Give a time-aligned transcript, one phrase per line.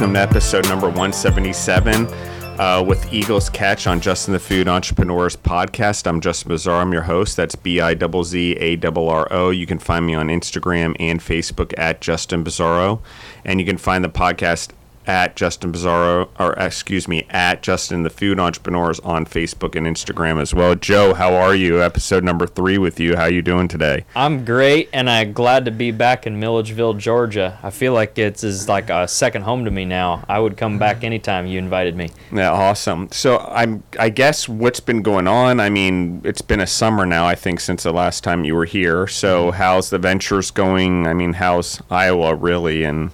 [0.00, 2.06] welcome to episode number 177
[2.58, 6.06] uh, with Eagles Catch on Justin the Food Entrepreneurs podcast.
[6.06, 6.80] I'm Justin Bizzarro.
[6.80, 7.36] I'm your host.
[7.36, 8.76] That's B I Z Z A
[9.10, 9.50] R O.
[9.50, 13.02] You can find me on Instagram and Facebook at Justin Bizzarro.
[13.44, 14.70] and you can find the podcast
[15.06, 20.40] at Justin Bizzarro, or excuse me, at Justin the Food Entrepreneurs on Facebook and Instagram
[20.40, 20.74] as well.
[20.74, 21.82] Joe, how are you?
[21.82, 23.16] Episode number three with you.
[23.16, 24.04] How you doing today?
[24.14, 27.58] I'm great, and I'm glad to be back in Milledgeville, Georgia.
[27.62, 30.24] I feel like it's is like a second home to me now.
[30.28, 32.10] I would come back anytime you invited me.
[32.32, 33.08] Yeah, awesome.
[33.10, 35.60] So I'm, I guess what's been going on?
[35.60, 37.26] I mean, it's been a summer now.
[37.26, 39.06] I think since the last time you were here.
[39.06, 39.56] So Mm-hmm.
[39.56, 41.06] how's the ventures going?
[41.06, 42.84] I mean, how's Iowa really?
[42.84, 43.10] And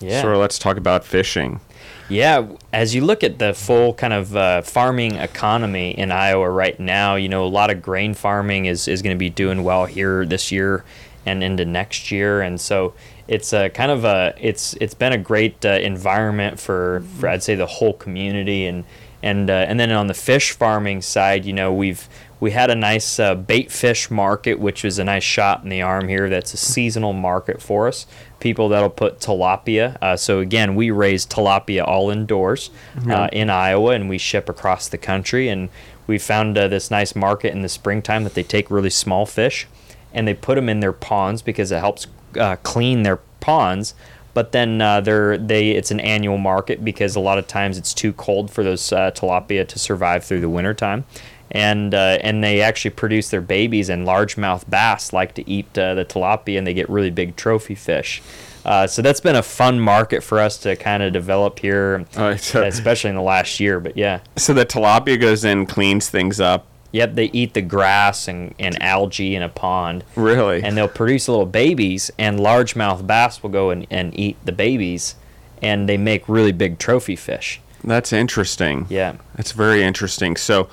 [0.00, 0.22] Yeah.
[0.22, 1.60] of let's talk about fishing.
[2.08, 6.78] Yeah, as you look at the full kind of uh, farming economy in Iowa right
[6.80, 9.86] now, you know, a lot of grain farming is, is going to be doing well
[9.86, 10.84] here this year
[11.24, 12.40] and into next year.
[12.40, 12.94] And so
[13.28, 17.44] it's a kind of a, it's, it's been a great uh, environment for, for, I'd
[17.44, 18.66] say, the whole community.
[18.66, 18.84] And,
[19.22, 22.08] and, uh, and then on the fish farming side, you know, we've,
[22.40, 25.82] we had a nice uh, bait fish market, which is a nice shot in the
[25.82, 26.28] arm here.
[26.28, 28.06] That's a seasonal market for us.
[28.40, 29.96] People that'll put tilapia.
[30.02, 32.70] Uh, so again, we raise tilapia all indoors
[33.08, 35.48] uh, in Iowa, and we ship across the country.
[35.48, 35.68] And
[36.06, 39.66] we found uh, this nice market in the springtime that they take really small fish,
[40.12, 42.06] and they put them in their ponds because it helps
[42.38, 43.94] uh, clean their ponds.
[44.32, 47.92] But then uh, they're they it's an annual market because a lot of times it's
[47.92, 51.04] too cold for those uh, tilapia to survive through the wintertime
[51.52, 55.94] and uh, and they actually produce their babies and largemouth bass like to eat uh,
[55.94, 58.22] the tilapia and they get really big trophy fish.
[58.64, 62.38] Uh, so that's been a fun market for us to kind of develop here, right,
[62.38, 63.80] so- especially in the last year.
[63.80, 66.66] But yeah, So the tilapia goes in, cleans things up.
[66.92, 70.62] yep, they eat the grass and, and algae in a pond, Really?
[70.62, 75.14] and they'll produce little babies, and largemouth bass will go and, and eat the babies,
[75.62, 77.62] and they make really big trophy fish.
[77.82, 78.86] That's interesting.
[78.90, 79.14] Yeah.
[79.36, 80.36] That's very interesting.
[80.36, 80.68] So,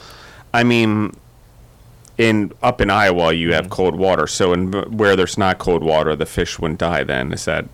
[0.53, 1.11] I mean,
[2.17, 4.27] in up in Iowa, you have cold water.
[4.27, 7.03] So, in where there's not cold water, the fish wouldn't die.
[7.03, 7.65] Then is that?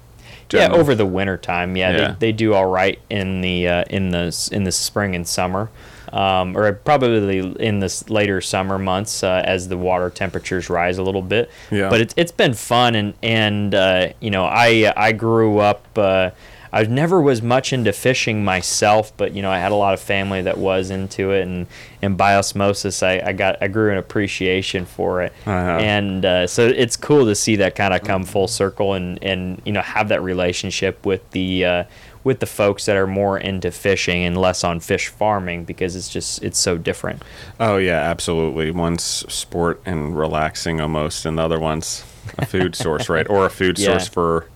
[0.52, 2.08] Yeah, over the winter time, yeah, Yeah.
[2.12, 5.72] They, they do all right in the uh, in the in the spring and summer,
[6.12, 11.04] um, or probably in the later summer months uh, as the water temperatures rise a
[11.04, 11.50] little bit.
[11.72, 11.90] Yeah.
[11.90, 15.86] But it's it's been fun and and uh, you know I I grew up.
[15.98, 16.32] Uh,
[16.74, 20.00] I never was much into fishing myself, but you know I had a lot of
[20.00, 21.68] family that was into it, and
[22.02, 25.78] and by osmosis I, I got I grew an appreciation for it, Uh-huh.
[25.80, 29.62] and uh, so it's cool to see that kind of come full circle and and
[29.66, 31.84] you know have that relationship with the uh,
[32.24, 36.10] with the folks that are more into fishing and less on fish farming because it's
[36.10, 37.22] just it's so different.
[37.60, 38.72] Oh yeah, absolutely.
[38.72, 42.04] One's sport and relaxing almost, and the other one's
[42.40, 43.30] a food source, right?
[43.30, 43.90] Or a food Yeah.
[43.98, 44.48] source for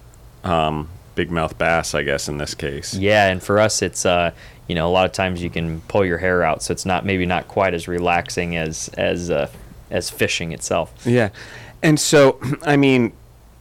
[0.44, 2.94] um, big mouth bass, I guess in this case.
[2.94, 4.32] Yeah, and for us, it's uh,
[4.68, 7.06] you know, a lot of times you can pull your hair out, so it's not
[7.06, 9.50] maybe not quite as relaxing as as uh,
[9.92, 10.94] as fishing itself.
[11.06, 11.30] Yeah.
[11.82, 13.12] And so, I mean,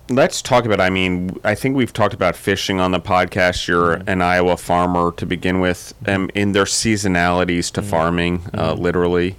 [0.08, 0.80] let's talk about.
[0.80, 3.66] I mean, I think we've talked about fishing on the podcast.
[3.66, 9.36] You're an Iowa farmer to begin with, um, in their seasonalities to farming, uh, literally.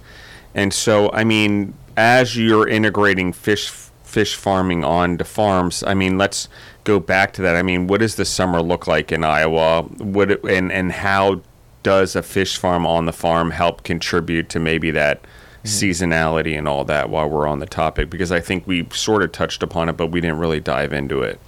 [0.54, 3.70] And so, I mean, as you're integrating fish
[4.02, 6.48] fish farming onto farms, I mean, let's
[6.88, 7.54] go back to that.
[7.54, 9.82] I mean, what does the summer look like in Iowa?
[9.98, 11.42] What it- and and how
[11.82, 15.20] does a fish farm on the farm help contribute to maybe that
[15.64, 18.08] seasonality and all that while we're on the topic?
[18.08, 21.22] Because I think we sort of touched upon it, but we didn't really dive into
[21.22, 21.38] it.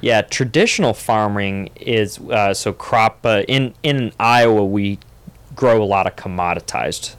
[0.00, 5.00] Yeah, traditional farming is uh, so crop uh, in in Iowa we
[5.56, 7.16] grow a lot of commoditized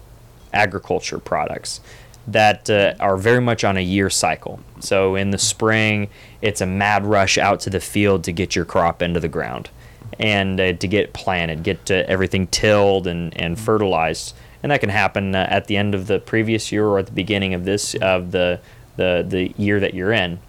[0.54, 1.82] agriculture products
[2.28, 4.60] that uh, are very much on a year cycle.
[4.80, 6.10] So in the spring,
[6.42, 9.70] it's a mad rush out to the field to get your crop into the ground
[10.20, 14.36] and uh, to get planted, get uh, everything tilled and, and fertilized.
[14.62, 17.12] And that can happen uh, at the end of the previous year or at the
[17.12, 18.60] beginning of this of the
[18.98, 20.40] the, the year that you're in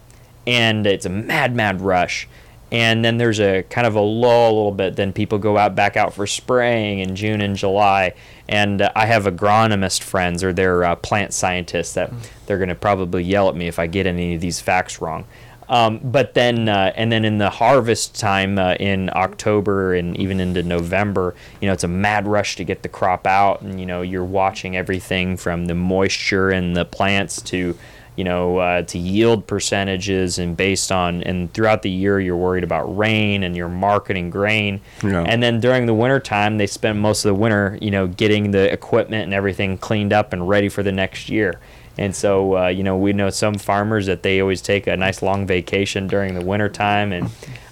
[0.48, 2.26] and it's a mad mad rush
[2.70, 5.74] and then there's a kind of a lull a little bit then people go out
[5.74, 8.12] back out for spraying in june and july.
[8.48, 12.12] And uh, i have agronomist friends or they're uh, plant scientists that
[12.46, 15.24] they're going to probably yell at me if i get any of these facts wrong.
[15.70, 20.40] Um, but then uh, and then in the harvest time uh, in october and even
[20.40, 23.62] into november you know it's a mad rush to get the crop out.
[23.62, 27.76] And you know you're watching everything from the moisture in the plants to
[28.18, 32.64] you know, uh, to yield percentages and based on, and throughout the year, you're worried
[32.64, 34.80] about rain and you're marketing grain.
[35.04, 35.22] Yeah.
[35.22, 38.50] And then during the winter time, they spend most of the winter, you know, getting
[38.50, 41.60] the equipment and everything cleaned up and ready for the next year.
[41.96, 45.22] And so, uh, you know, we know some farmers that they always take a nice
[45.22, 47.12] long vacation during the winter time.
[47.12, 47.30] And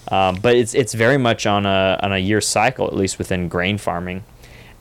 [0.08, 3.48] Um, but it's it's very much on a on a year cycle, at least within
[3.48, 4.22] grain farming.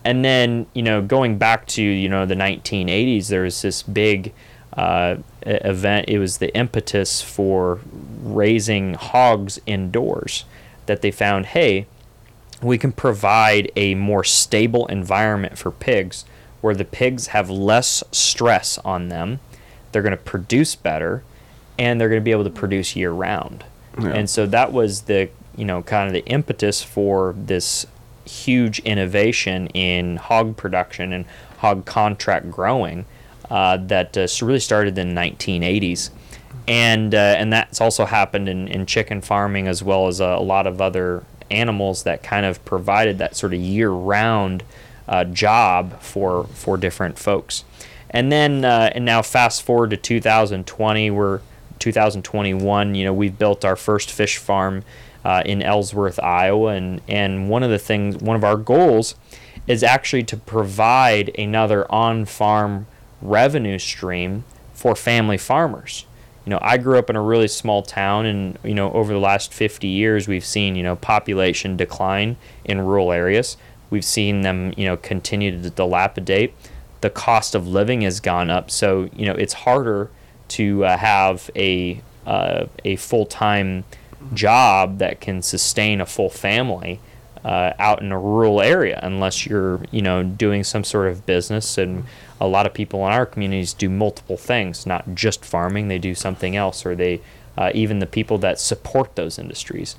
[0.03, 4.31] And then you know going back to you know the 1980s, there was this big
[4.77, 5.15] uh,
[5.45, 6.09] event.
[6.09, 7.79] It was the impetus for
[8.21, 10.45] raising hogs indoors
[10.85, 11.47] that they found.
[11.47, 11.87] Hey,
[12.61, 16.25] we can provide a more stable environment for pigs,
[16.61, 19.39] where the pigs have less stress on them.
[19.91, 21.23] They're going to produce better,
[21.77, 23.63] and they're going to be able to produce year round.
[24.01, 24.09] Yeah.
[24.09, 27.85] And so that was the you know kind of the impetus for this
[28.25, 31.25] huge innovation in hog production and
[31.59, 33.05] hog contract growing
[33.49, 36.09] uh, that uh, really started in the 1980s.
[36.67, 40.41] And, uh, and that's also happened in, in chicken farming as well as a, a,
[40.41, 44.63] lot of other animals that kind of provided that sort of year round
[45.07, 47.63] uh, job for, for different folks.
[48.09, 51.41] And then, uh, and now fast forward to 2020, we're
[51.79, 54.83] 2021, you know, we've built our first fish farm
[55.25, 59.15] uh, in Ellsworth, Iowa, and and one of the things, one of our goals,
[59.67, 62.85] is actually to provide another on-farm
[63.29, 64.43] revenue stream
[64.73, 66.05] for family farmers.
[66.45, 69.19] You know, I grew up in a really small town, and you know, over the
[69.19, 73.57] last 50 years, we've seen you know population decline in rural areas.
[73.89, 76.53] We've seen them you know continue to dilapidate.
[77.01, 80.11] The cost of living has gone up, so you know it's harder
[80.49, 83.83] to uh, have a uh, a full time
[84.33, 86.99] job that can sustain a full family
[87.43, 91.77] uh, out in a rural area unless you're you know doing some sort of business
[91.77, 92.03] and
[92.39, 96.13] a lot of people in our communities do multiple things not just farming they do
[96.13, 97.21] something else or they
[97.57, 99.95] uh, even the people that support those industries.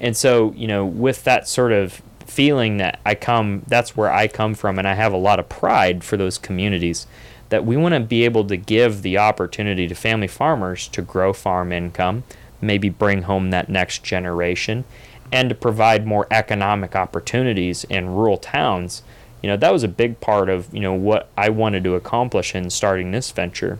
[0.00, 4.26] And so you know with that sort of feeling that i come that's where i
[4.26, 7.06] come from and i have a lot of pride for those communities
[7.48, 11.32] that we want to be able to give the opportunity to family farmers to grow
[11.32, 12.24] farm income
[12.60, 14.84] maybe bring home that next generation
[15.32, 19.02] and to provide more economic opportunities in rural towns
[19.42, 22.54] you know that was a big part of you know what i wanted to accomplish
[22.54, 23.78] in starting this venture.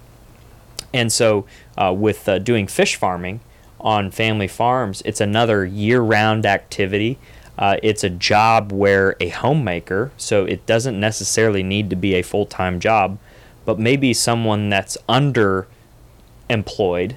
[0.94, 3.41] And so uh, with uh, doing fish farming
[3.81, 7.19] on family farms it's another year-round activity.
[7.58, 12.23] Uh, it's a job where a homemaker so it doesn't necessarily need to be a
[12.23, 13.19] full-time job
[13.64, 17.17] but maybe someone that's underemployed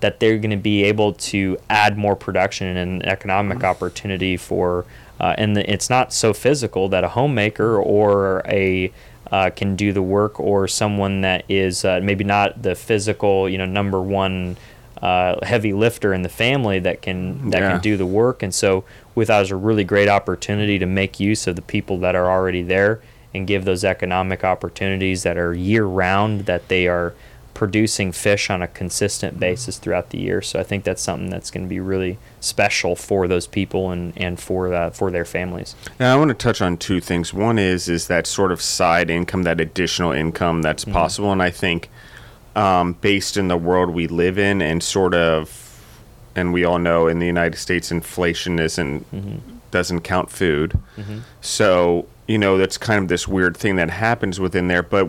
[0.00, 4.84] that they're going to be able to add more production and economic opportunity for
[5.20, 8.92] uh, and the, it's not so physical that a homemaker or a
[9.30, 13.58] uh, can do the work or someone that is uh, maybe not the physical you
[13.58, 14.56] know number one
[15.02, 17.72] uh, heavy lifter in the family that can that yeah.
[17.72, 18.84] can do the work and so
[19.14, 22.14] we thought it was a really great opportunity to make use of the people that
[22.14, 23.00] are already there
[23.34, 27.14] and give those economic opportunities that are year round that they are
[27.58, 30.40] producing fish on a consistent basis throughout the year.
[30.40, 34.12] So I think that's something that's going to be really special for those people and,
[34.16, 35.74] and for uh, for their families.
[35.98, 37.34] Now I want to touch on two things.
[37.34, 40.92] One is is that sort of side income, that additional income that's mm-hmm.
[40.92, 41.90] possible, and I think
[42.54, 45.82] um, based in the world we live in, and sort of,
[46.36, 49.38] and we all know in the United States, inflation isn't mm-hmm.
[49.72, 50.78] doesn't count food.
[50.96, 51.18] Mm-hmm.
[51.40, 55.08] So you know that's kind of this weird thing that happens within there, but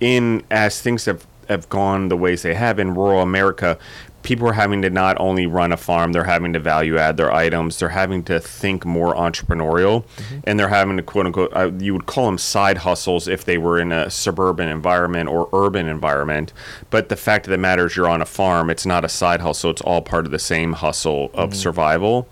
[0.00, 3.78] in as things have have gone the ways they have in rural America,
[4.26, 7.32] people are having to not only run a farm, they're having to value add their
[7.32, 10.40] items, they're having to think more entrepreneurial, mm-hmm.
[10.44, 13.56] and they're having to quote unquote, uh, you would call them side hustles if they
[13.56, 16.52] were in a suburban environment or urban environment.
[16.90, 19.40] But the fact of the matter is, you're on a farm, it's not a side
[19.40, 21.58] hustle, it's all part of the same hustle of mm-hmm.
[21.58, 22.28] survival.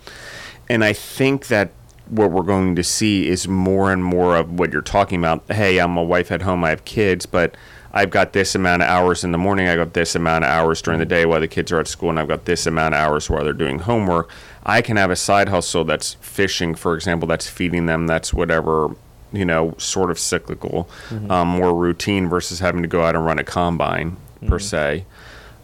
[0.68, 1.70] And I think that
[2.08, 5.44] what we're going to see is more and more of what you're talking about.
[5.50, 7.56] Hey, I'm a wife at home, I have kids, but
[7.96, 10.82] I've got this amount of hours in the morning, I've got this amount of hours
[10.82, 13.00] during the day while the kids are at school, and I've got this amount of
[13.00, 14.30] hours while they're doing homework.
[14.66, 18.96] I can have a side hustle that's fishing, for example, that's feeding them, that's whatever,
[19.32, 21.30] you know, sort of cyclical, mm-hmm.
[21.30, 24.48] um, more routine versus having to go out and run a combine mm-hmm.
[24.48, 25.04] per se.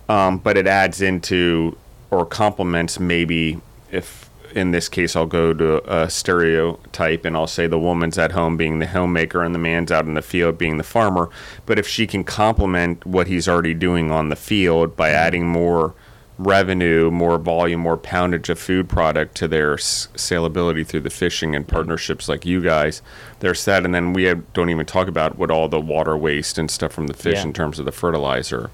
[0.08, 1.76] Um, but it adds into
[2.12, 3.60] or complements maybe
[3.90, 8.32] if in this case, I'll go to a stereotype and I'll say the woman's at
[8.32, 11.30] home being the homemaker and the man's out in the field being the farmer.
[11.66, 15.16] But if she can complement what he's already doing on the field by mm-hmm.
[15.16, 15.94] adding more
[16.38, 21.66] revenue, more volume, more poundage of food product to their saleability through the fishing and
[21.66, 21.74] mm-hmm.
[21.74, 23.02] partnerships like you guys,
[23.40, 23.84] they're set.
[23.84, 26.92] And then we have, don't even talk about what all the water waste and stuff
[26.92, 27.42] from the fish yeah.
[27.42, 28.70] in terms of the fertilizer.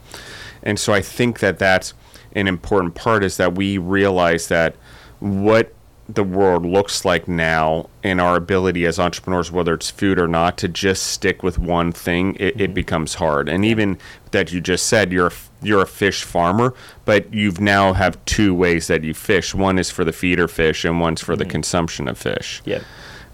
[0.62, 1.94] And so I think that that's
[2.34, 4.76] an important part is that we realize that
[5.20, 5.72] what
[6.08, 10.56] the world looks like now and our ability as entrepreneurs, whether it's food or not,
[10.58, 13.48] to just stick with one thing, it, it becomes hard.
[13.48, 13.98] And even
[14.30, 15.32] that you just said you're a,
[15.62, 19.52] you're a fish farmer, but you've now have two ways that you fish.
[19.52, 22.62] One is for the feeder fish, and one's for the consumption of fish.
[22.66, 22.82] Yep.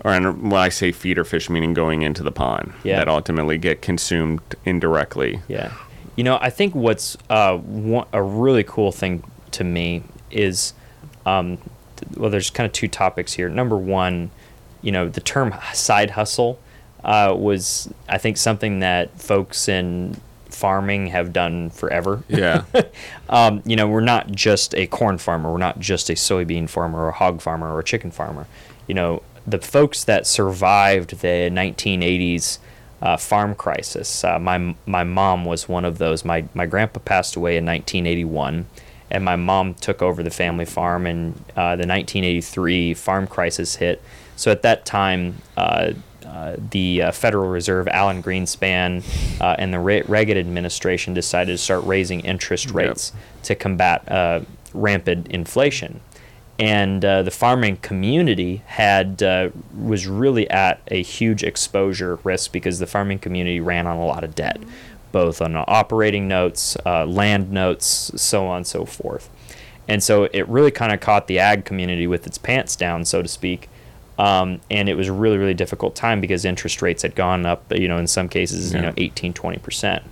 [0.05, 2.97] Or and when I say feeder fish, meaning going into the pond Yeah.
[2.97, 5.41] that ultimately get consumed indirectly.
[5.47, 5.75] Yeah.
[6.17, 9.23] You know, I think what's uh, one, a really cool thing
[9.53, 10.73] to me is,
[11.27, 11.59] um,
[12.17, 13.49] well, there's kind of two topics here.
[13.49, 14.31] Number one,
[14.81, 16.59] you know, the term side hustle
[17.05, 22.23] uh, was, I think, something that folks in farming have done forever.
[22.29, 22.65] Yeah.
[23.29, 26.99] Um, you know, we're not just a corn farmer, we're not just a soybean farmer
[26.99, 28.47] or a hog farmer or a chicken farmer.
[28.87, 32.59] You know, the folks that survived the 1980s
[33.03, 34.23] uh, farm crisis.
[34.23, 36.25] Uh, my my mom was one of those.
[36.25, 38.67] My my grandpa passed away in 1981,
[39.13, 41.07] and my mom took over the family farm.
[41.07, 44.03] And uh, the 1983 farm crisis hit.
[44.37, 45.37] So at that time.
[45.57, 45.93] Uh,
[46.27, 49.05] uh, the uh, Federal Reserve, Alan Greenspan,
[49.39, 52.75] uh, and the Re- Reagan administration decided to start raising interest Yep.
[52.75, 54.41] rates to combat uh,
[54.73, 56.01] rampant inflation.
[56.59, 62.79] And uh, the farming community had uh, was really at a huge exposure risk because
[62.79, 64.59] the farming community ran on a lot of debt,
[65.13, 69.29] both on operating notes, uh, land notes, so on and so forth.
[69.89, 73.23] And so it really kind of caught the ag community with its pants down, so
[73.23, 73.69] to speak.
[74.19, 77.65] Um, and it was a really, really difficult time because interest rates had gone up,
[77.73, 80.03] you know, in some cases, you know, 18, 20%.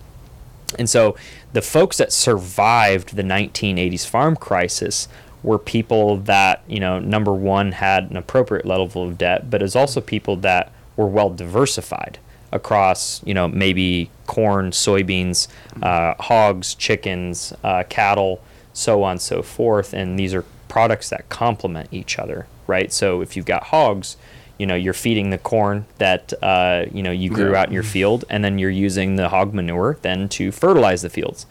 [0.79, 1.17] And so
[1.53, 5.09] the folks that survived the 1980s farm crisis
[5.43, 9.75] were people that, you know, number one, had an appropriate level of debt, but as
[9.75, 12.19] also people that were well diversified
[12.53, 15.49] across, you know, maybe corn, soybeans,
[15.83, 18.41] uh, hogs, chickens, uh, cattle,
[18.73, 19.93] so on and so forth.
[19.93, 22.93] And these are products that complement each other, right?
[22.93, 24.17] So if you've got hogs,
[24.59, 27.61] you know, you're feeding the corn that uh, you know you grew Yeah.
[27.63, 31.09] out in your field, and then you're using the hog manure then to fertilize the
[31.09, 31.47] fields.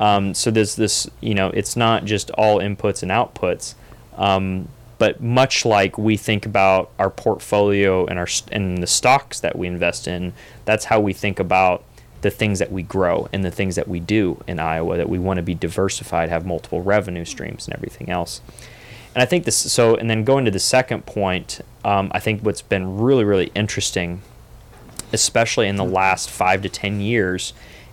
[0.00, 3.74] Um, so there's this, you know, it's not just all inputs and outputs,
[4.16, 4.68] um,
[4.98, 9.66] but much like we think about our portfolio and our and the stocks that we
[9.66, 10.32] invest in,
[10.64, 11.84] that's how we think about
[12.20, 14.96] the things that we grow and the things that we do in Iowa.
[14.96, 18.40] That we want to be diversified, have multiple revenue streams, and everything else.
[19.14, 19.56] And I think this.
[19.56, 23.52] So, and then going to the second point, um, I think what's been really, really
[23.54, 24.22] interesting,
[25.12, 27.52] especially in the last five to ten years,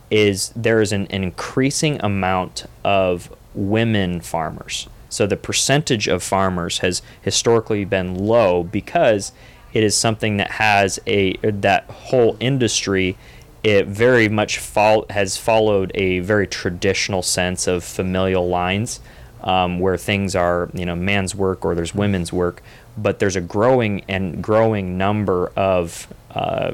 [0.10, 4.88] is there is an, an increasing amount of women farmers.
[5.12, 9.34] So the percentage of farmers has historically been low because
[9.74, 13.18] it is something that has a that whole industry.
[13.64, 14.58] It very much
[15.10, 19.02] has followed a very traditional sense of familial lines
[19.44, 22.64] um, where things are you know man's work or there's women's work,
[22.98, 26.72] but there's a growing and growing number of uh,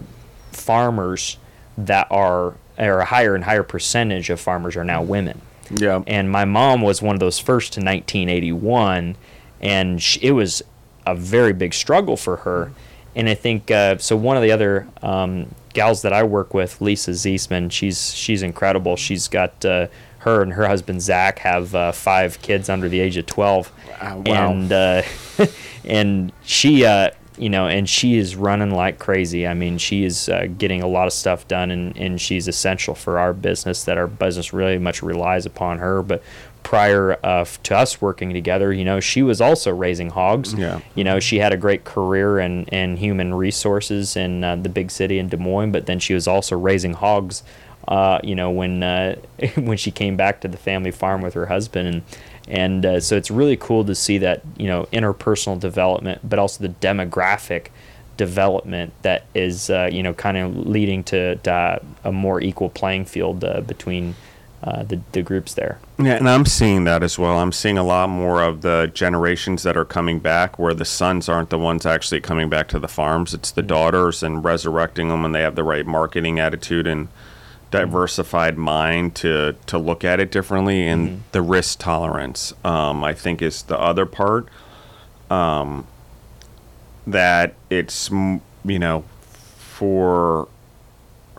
[0.51, 1.37] farmers
[1.75, 5.41] that are or a higher and higher percentage of farmers are now women.
[5.71, 6.01] Yeah.
[6.07, 9.15] And my mom was one of those first to 1981,
[9.61, 10.61] and sh it was
[11.05, 12.71] a very big struggle for her.
[13.15, 14.15] And I think uh, so.
[14.15, 18.95] One of the other um, gals that I work with, Lisa Ziesman, she's she's incredible.
[18.95, 19.87] She's got uh,
[20.19, 23.71] her and her husband Zach have uh, five kids under the age of 12,
[24.01, 24.23] Wow.
[24.25, 24.51] Wow.
[24.51, 25.01] and uh,
[25.85, 29.47] and she uh, you know and she is running like crazy.
[29.47, 32.95] I mean, she is uh, getting a lot of stuff done, and and she's essential
[32.95, 33.83] for our business.
[33.83, 36.23] That our business really much relies upon her, but.
[36.63, 40.53] Prior uh, to us working together, you know, she was also raising hogs.
[40.53, 40.81] Yeah.
[40.95, 44.91] You know, she had a great career in, in human resources in uh, the big
[44.91, 47.41] city in Des Moines, but then she was also raising hogs.
[47.87, 49.15] Uh, you know, when uh,
[49.55, 52.01] when she came back to the family farm with her husband, and
[52.47, 56.63] and uh, so it's really cool to see that you know interpersonal development, but also
[56.63, 57.67] the demographic
[58.15, 62.69] development that is uh, you know kind of leading to, to uh, a more equal
[62.69, 64.15] playing field uh, between
[64.63, 65.79] uh, the the groups there.
[65.99, 67.39] Yeah, and I'm seeing that as well.
[67.39, 71.29] I'm seeing a lot more of the generations that are coming back where the sons
[71.29, 73.33] aren't the ones actually coming back to the farms.
[73.33, 77.09] It's the daughters and resurrecting them when they have the right marketing attitude and
[77.71, 80.87] diversified mind to, to look at it differently.
[80.87, 84.47] And the risk tolerance, um, I think, is the other part.
[85.29, 85.87] Um,
[87.05, 89.03] that it's, you know,
[89.57, 90.47] for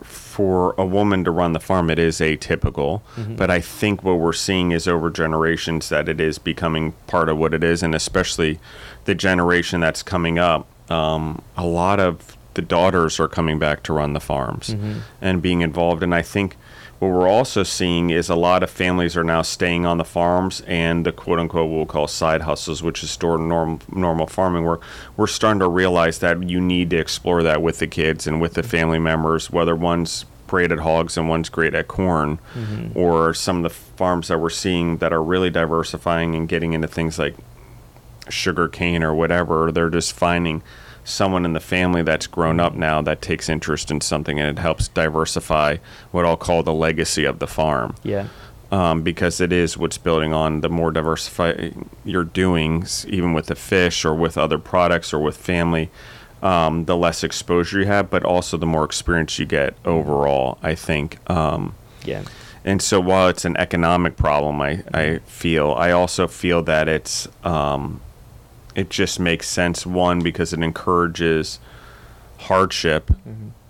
[0.03, 3.01] for a woman to run the farm, it is atypical.
[3.35, 7.37] But I think what we're seeing is over generations that it is becoming part of
[7.37, 8.59] what it is, and especially
[9.05, 10.65] the generation that's coming up.
[10.89, 14.99] Um, a lot of the daughters are coming back to run the farms mm-hmm.
[15.21, 16.03] and being involved.
[16.03, 16.57] And I think
[16.99, 20.61] what we're also seeing is a lot of families are now staying on the farms
[20.67, 24.81] and the quote unquote we'll call side hustles, which is store norm, normal farming work.
[25.15, 28.55] We're starting to realize that you need to explore that with the kids and with
[28.55, 28.69] the mm-hmm.
[28.69, 32.97] family members, whether one's great at hogs and one's great at corn, mm-hmm.
[32.97, 36.87] or some of the farms that we're seeing that are really diversifying and getting into
[36.87, 37.35] things like
[38.27, 39.71] sugar cane or whatever.
[39.71, 40.63] They're just finding
[41.09, 44.61] someone in the family that's grown up now that takes interest in something and it
[44.61, 45.77] helps diversify
[46.11, 47.95] what I'll call the legacy of the farm.
[48.03, 48.27] Yeah.
[48.71, 51.73] Um, because it is what's building on the more diversified
[52.05, 55.89] you're doing, even with the fish or with other products or with family,
[56.43, 60.75] um, the less exposure you have, but also the more experience you get overall, I
[60.75, 61.17] think.
[61.29, 61.73] Um,
[62.05, 62.21] Yeah.
[62.63, 67.27] and so while it's an economic problem, I, I feel, I also feel that it's,
[67.43, 67.99] um,
[68.79, 71.59] it just makes sense, one, because it encourages
[72.37, 73.11] hardship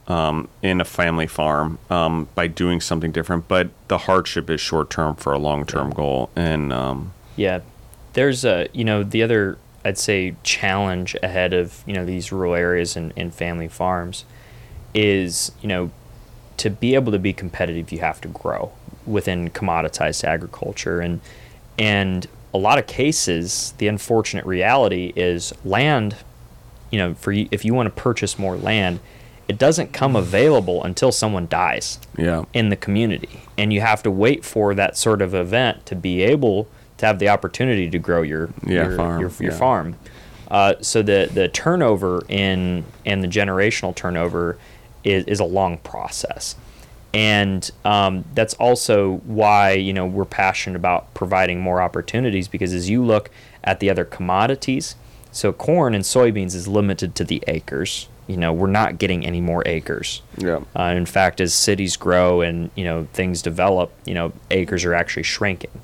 [0.07, 4.91] um, in a family farm um, by doing something different, but the hardship is short
[4.91, 6.29] term for a long term goal.
[6.35, 7.61] And um, Yeah,
[8.13, 12.53] there's a you know the other I'd say challenge ahead of you know these rural
[12.53, 14.25] areas and, and family farms
[14.93, 15.91] is you know
[16.57, 18.71] to be able to be competitive you have to grow
[19.05, 21.21] within commoditized agriculture and
[21.77, 26.15] and a lot of cases the unfortunate reality is land
[26.91, 28.99] you know for you if you want to purchase more land
[29.49, 33.41] it doesn't come available until someone dies yeah, in the community.
[33.57, 37.17] And you have to wait for that sort of event to be able to have
[37.17, 39.57] the opportunity to grow your Yeah, your, farm, your, your yeah.
[39.57, 39.95] farm.
[40.51, 44.59] Uh, so the the turnover in and the generational turnover
[45.03, 46.55] is, is a long process
[47.13, 52.89] and um, that's also why you know we're passionate about providing more opportunities because as
[52.89, 53.29] you look
[53.63, 54.95] at the other commodities
[55.31, 59.41] so corn and soybeans is limited to the acres you know we're not getting any
[59.41, 64.13] more acres yeah, uh, in fact, as cities grow and you know things develop, you
[64.13, 65.81] know acres are actually shrinking,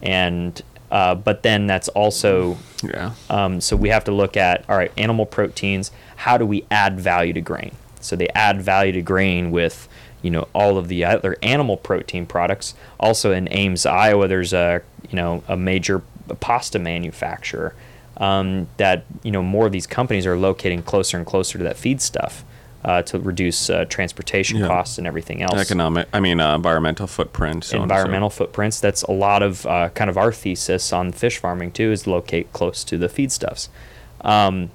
[0.00, 4.76] and uh, but then that's also yeah, um, so we have to look at all
[4.76, 5.90] right, animal proteins.
[6.16, 7.72] How do we add value to grain?
[8.00, 9.88] So they add value to grain with
[10.22, 12.74] you know all of the other animal protein products.
[12.98, 16.02] Also in Ames, Iowa, there's a you know a major
[16.40, 17.74] pasta manufacturer
[18.16, 21.76] um, that you know more of these companies are locating closer and closer to that
[21.76, 22.44] feed stuff
[22.84, 24.66] uh, to reduce uh, transportation Yeah.
[24.66, 26.08] costs and everything else economic.
[26.12, 27.64] I mean, uh, environmental footprint.
[27.64, 28.80] So on and so- environmental footprints.
[28.80, 32.52] That's a lot of uh, kind of our thesis on fish farming too, is locate
[32.52, 33.68] close to the feedstuffs.
[34.22, 34.70] Um,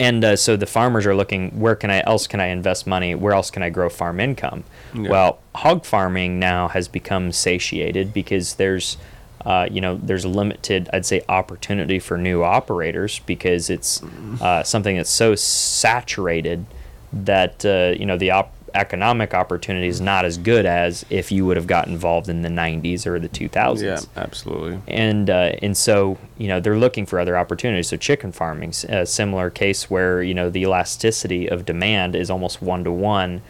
[0.00, 3.14] and uh, so the farmers are looking, where can I else can I invest money?
[3.14, 4.64] Where else can I grow farm income?
[4.94, 5.10] Yeah.
[5.10, 8.96] Well, hog farming now has become satiated because there's,
[9.44, 14.02] uh, you know, there's limited, I'd say, opportunity for new operators because it's
[14.40, 16.66] uh, something that's so saturated
[17.12, 21.44] that uh, you know the op- economic opportunity is not as good as if you
[21.46, 24.80] would have got involved in the 90s or the 2000s Yeah, absolutely.
[24.88, 27.88] and uh, and so you know they're looking for other opportunities.
[27.88, 32.62] So chicken farming, a similar case where you know the elasticity of demand is almost
[32.62, 33.42] one to one.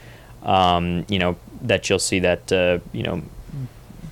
[0.43, 3.23] Um, you know that you'll see that uh, you know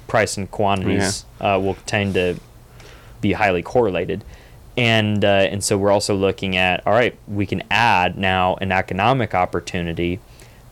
[0.07, 2.37] price and quantities uh, will tend to
[3.21, 4.25] be highly correlated.
[4.77, 8.73] And uh, and so we're also looking at all right, we can add now an
[8.73, 10.21] economic opportunity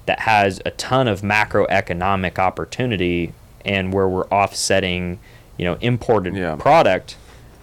[0.08, 3.32] that has a ton of macroeconomic opportunity
[3.64, 5.18] and where we're offsetting,
[5.58, 6.56] you know, imported Yeah.
[6.56, 7.16] product.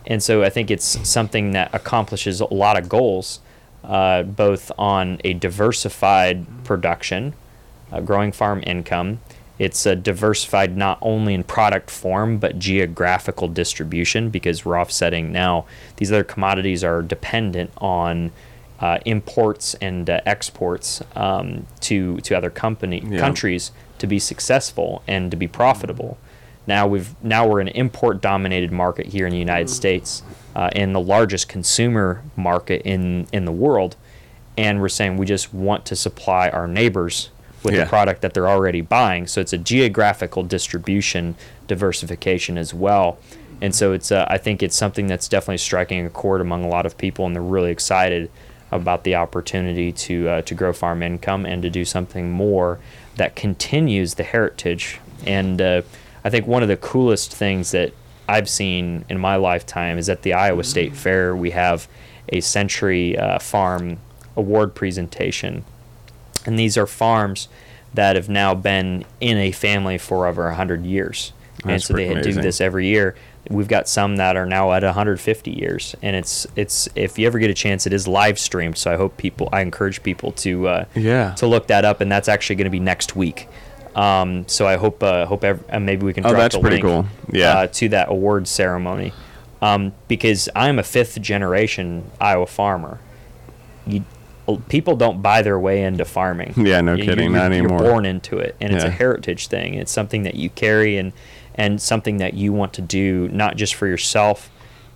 [0.06, 3.40] And so I think it's something that accomplishes a lot of goals,
[3.84, 7.34] uh, both on a diversified production,
[7.92, 9.20] uh, growing farm income.
[9.58, 15.66] It's uh, diversified not only in product form but geographical distribution because we're offsetting now.
[15.98, 18.32] These other commodities are dependent on
[18.80, 23.20] uh, imports and uh, exports um, to to other company Yeah.
[23.20, 26.18] countries to be successful and to be profitable.
[26.68, 30.24] Now we've now we're an import dominated market here in the United States
[30.56, 33.96] uh, and the largest consumer market in in the world,
[34.58, 37.30] and we're saying we just want to supply our neighbors
[37.64, 37.84] with Yeah.
[37.84, 39.26] the product that they're already buying.
[39.28, 41.36] So it's a geographical distribution
[41.68, 43.18] diversification as well.
[43.62, 46.68] And so it's uh, I think it's something that's definitely striking a chord among a
[46.68, 48.30] lot of people, and they're really excited
[48.76, 52.80] about the opportunity to uh, to grow farm income and to do something more
[53.16, 55.00] that continues the heritage.
[55.26, 55.82] And uh,
[56.24, 57.94] I think one of the coolest things that
[58.28, 61.88] I've seen in my lifetime is at the Iowa State Fair we have
[62.30, 63.98] a Century uh, Farm
[64.36, 65.64] Award presentation,
[66.46, 67.48] and these are farms
[67.94, 71.32] that have now been in a family for over hundred years.
[71.64, 73.16] and so they pretty do this every year.
[73.50, 77.38] We've got some that are now at 150 years, and it's it's if you ever
[77.40, 78.78] get a chance, it is live streamed.
[78.78, 81.34] So I hope people, I encourage people to uh, Yeah.
[81.36, 83.48] to look that up, and that's actually going to be next week.
[83.96, 86.62] Um, so I hope uh, hope ev- uh, maybe we can Oh, drop that's the
[86.62, 87.06] pretty link, cool.
[87.32, 87.58] Yeah.
[87.60, 89.14] uh, to that award ceremony
[89.62, 93.00] um, because I'm a fifth generation Iowa farmer.
[93.88, 94.04] You,
[94.70, 96.54] people don't buy their way into farming.
[96.58, 99.76] Yeah, no You- kidding, You're, not you're born into it, and it's a heritage thing.
[99.76, 101.14] It's something that you carry and
[101.56, 104.50] and something that you want to do not just for yourself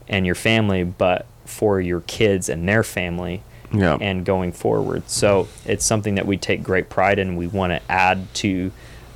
[0.07, 3.41] and your family, but for your kids and their family
[3.73, 3.97] Yeah.
[3.99, 5.09] and going forward.
[5.09, 7.35] So it's something that we take great pride in.
[7.37, 8.71] We want to add to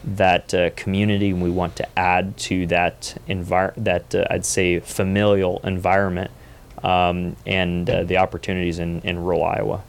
[0.05, 1.29] that uh, community.
[1.31, 6.31] and We want to add to that envir- that uh, I'd say familial environment
[6.83, 9.81] um, and uh, the opportunities in, in rural Iowa.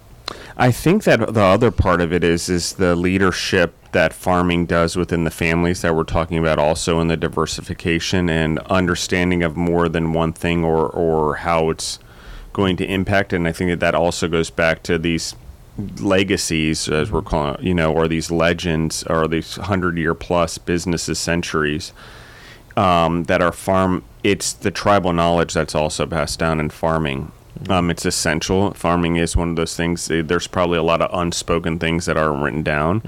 [0.57, 4.97] I think that the other part of it is is the leadership that farming does
[4.97, 9.89] within the families that we're talking about also in the diversification and understanding of more
[9.89, 11.99] than one thing or or how it's
[12.53, 15.35] going to impact and I think that that also goes back to these
[15.99, 21.19] legacies as we're calling you know or these legends or these 100 year plus businesses
[21.19, 21.93] centuries
[22.77, 24.05] um, that are farm.
[24.23, 27.33] It's the tribal knowledge that's also passed down in farming.
[27.69, 28.73] Um, it's essential.
[28.75, 30.11] Farming is one of those things.
[30.11, 33.03] eh, There's probably a lot of unspoken things that aren't written down,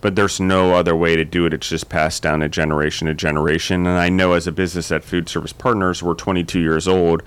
[0.00, 1.52] but there's no other way to do it.
[1.54, 3.86] It's just passed down a generation to generation.
[3.86, 7.22] And I know as a business at Food Service Partners, we're 22 years old,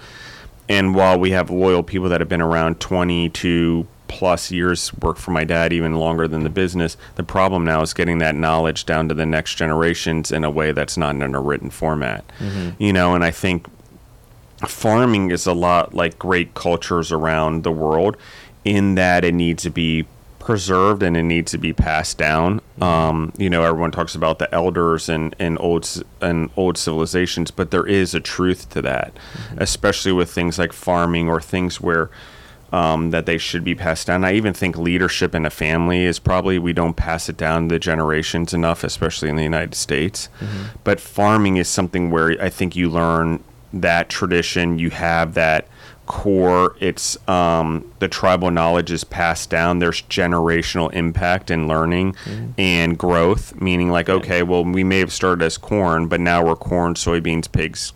[0.70, 5.32] and while we have loyal people that have been around 22 plus years, work for
[5.32, 9.08] my dad even longer than the business, the problem now is getting that knowledge down
[9.10, 12.24] to the next generations in a way that's not in a written format.
[12.80, 13.68] You know, and I think
[14.68, 18.18] farming is a lot like great cultures around the world
[18.64, 20.06] in that it needs to be
[20.40, 22.62] preserved and it needs to be passed down.
[22.82, 27.72] Um, you know, everyone talks about the elders and, and old and old civilizations, but
[27.72, 29.14] there is a truth to that,
[29.58, 32.10] especially with things like farming or things where
[32.72, 34.24] um, that they should be passed down.
[34.24, 37.76] I even think leadership in a family is probably we don't pass it down to
[37.76, 40.30] the generations enough, especially in the United States.
[40.84, 44.80] But farming is something where I think you learn that tradition.
[44.80, 45.68] You have that
[46.08, 46.76] core.
[46.80, 49.80] It's um, the tribal knowledge is passed down.
[49.80, 52.16] There's generational impact and learning
[52.58, 53.60] and growth.
[53.62, 57.50] Meaning, like, okay, well, we may have started as corn, but now we're corn, soybeans,
[57.52, 57.94] pigs,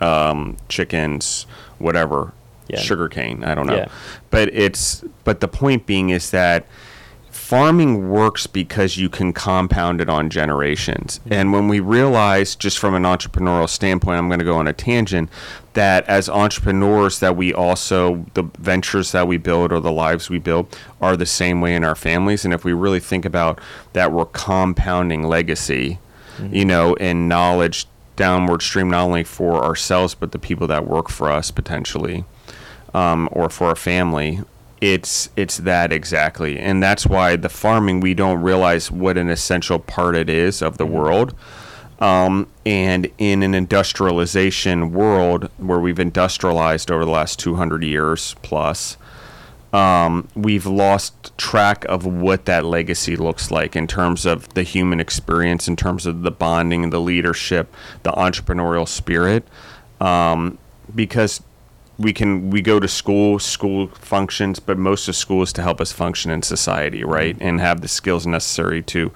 [0.00, 1.46] um, chickens,
[1.78, 2.32] whatever,
[2.68, 2.78] Yeah.
[2.78, 3.42] sugarcane.
[3.42, 3.88] I don't know, Yeah.
[4.30, 6.66] but it's but the point being is that
[7.50, 11.18] farming works because you can compound it on generations.
[11.28, 14.72] And when we realize, just from an entrepreneurial standpoint, I'm going to go on a
[14.72, 15.28] tangent,
[15.72, 20.38] that as entrepreneurs, that we also the ventures that we build or the lives we
[20.38, 22.44] build are the same way in our families.
[22.44, 23.60] And if we really think about
[23.94, 25.98] that, we're compounding legacy,
[26.52, 31.08] you know, and knowledge downward stream not only for ourselves but the people that work
[31.08, 32.24] for us potentially
[32.94, 34.40] um, or for our family
[34.80, 36.58] it's it's that exactly.
[36.58, 40.78] And that's why the farming we don't realize what an essential part it is of
[40.78, 41.34] the world.
[41.98, 48.96] Um, and in an industrialization world where we've industrialized over the last 200 years plus
[49.72, 54.98] um, we've lost track of what that legacy looks like in terms of the human
[54.98, 59.46] experience, in terms of the bonding, the leadership, the entrepreneurial spirit,
[60.00, 60.58] um,
[60.94, 61.40] because
[62.00, 65.80] we can we go to school, school functions, but most of school is to help
[65.80, 69.12] us function in society, right, and have the skills necessary to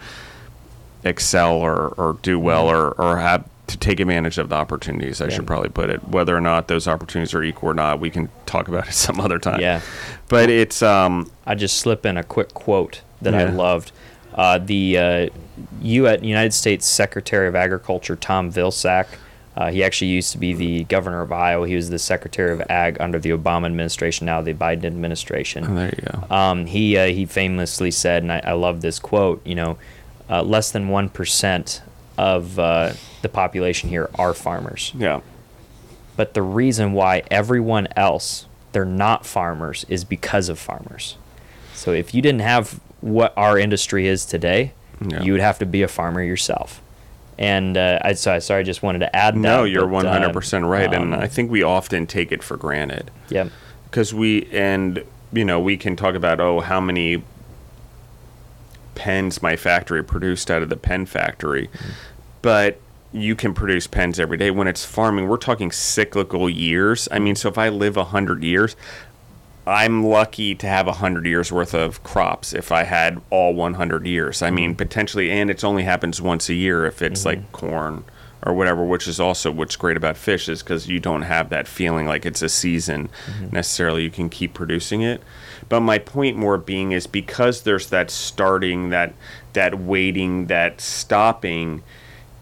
[1.03, 5.21] excel or, or do well or, or have to take advantage of the opportunities.
[5.21, 5.31] I Yeah.
[5.37, 6.07] should probably put it.
[6.09, 9.21] Whether or not those opportunities are equal or not, we can talk about it some
[9.21, 9.61] other time.
[9.61, 9.81] Yeah.
[10.29, 13.93] But it's um I just slip in a quick quote that I loved.
[14.35, 15.29] Uh, the uh,
[15.81, 19.07] U- United States Secretary of Agriculture Tom Vilsack,
[19.57, 21.67] uh, he actually used to be the governor of Iowa.
[21.69, 25.65] He was the Secretary of Ag under the Obama administration, now the Biden administration.
[25.65, 26.35] oh, there you go.
[26.35, 29.47] Um, he uh, he famously said, and I, I love this quote.
[29.47, 29.79] You know,
[30.29, 31.83] uh, less than one percent
[32.19, 35.21] of uh, the population here are farmers, Yeah.
[36.17, 41.17] but the reason why everyone else they're not farmers is because of farmers.
[41.75, 44.73] So if you didn't have what our industry is today,
[45.05, 45.23] Yeah.
[45.23, 46.81] you would have to be a farmer yourself.
[47.39, 49.41] And uh, I so I sorry, I just wanted to add that.
[49.41, 52.43] No, you're but, uh, hundred percent right, and um, I think we often take it
[52.43, 53.49] for granted yeah,
[53.85, 57.23] because we and you know we can talk about oh how many
[58.95, 61.69] pens my factory produced out of the pen factory,
[62.41, 62.81] but
[63.13, 64.51] you can produce pens every day.
[64.51, 67.09] When it's farming, we're talking cyclical years.
[67.11, 68.77] I mean, so if I live a hundred years,
[69.67, 74.07] I'm lucky to have a hundred years worth of crops if I had all 100
[74.07, 74.43] years.
[74.43, 74.77] I mean, mm-hmm.
[74.79, 77.41] potentially, and it only happens once a year if it's mm-hmm.
[77.41, 78.05] like corn
[78.45, 81.67] or whatever, which is also what's great about fish is because you don't have that
[81.67, 83.55] feeling like it's a season mm-hmm.
[83.55, 84.03] necessarily.
[84.03, 85.23] You can keep producing it.
[85.71, 89.15] But my point more being is because there's that starting, that
[89.55, 91.83] that waiting, that stopping,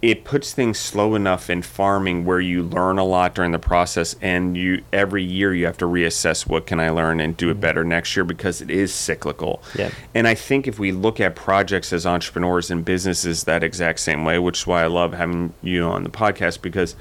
[0.03, 4.17] it puts things slow enough in farming where you learn a lot during the process
[4.21, 7.53] and you every year you have to reassess what can I learn and do it
[7.53, 7.61] mm-hmm.
[7.61, 9.62] better next year because it is cyclical.
[9.77, 9.93] Yeah.
[10.12, 14.25] And I think if we look at projects as entrepreneurs and businesses that exact same
[14.25, 16.97] way, which is why I love having you on the podcast because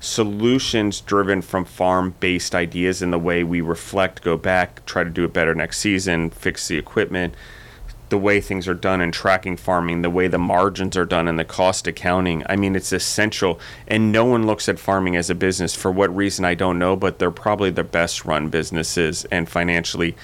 [0.00, 5.10] solutions driven from farm based ideas and the way we reflect, go back, try to
[5.10, 7.34] do it better next season, fix the equipment,
[8.08, 11.38] the way things are done in tracking farming, the way the margins are done and
[11.38, 12.42] the cost accounting.
[12.48, 13.60] I mean, it's essential.
[13.86, 15.74] And no one looks at farming as a business.
[15.74, 20.16] For what reason, I don't know, but they're probably the best run businesses and financially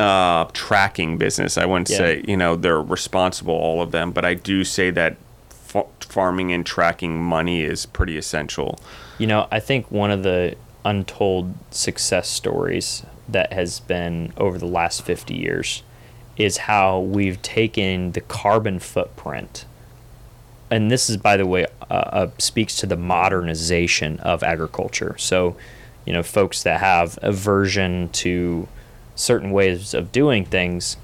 [0.00, 1.56] uh, tracking business.
[1.56, 1.96] I wouldn't Yeah.
[1.98, 5.16] say, you know, they're responsible, all of them, but I do say that
[5.48, 8.78] fa- farming and tracking money is pretty essential.
[9.18, 14.66] You know, I think one of the untold success stories that has been over the
[14.66, 15.82] last 50 years
[16.36, 19.64] is how we've taken the carbon footprint.
[20.70, 25.14] And this is, by the way, uh, uh, speaks to the modernization of agriculture.
[25.18, 25.56] So,
[26.06, 28.68] you know, folks that have aversion to
[29.14, 30.96] certain ways of doing things,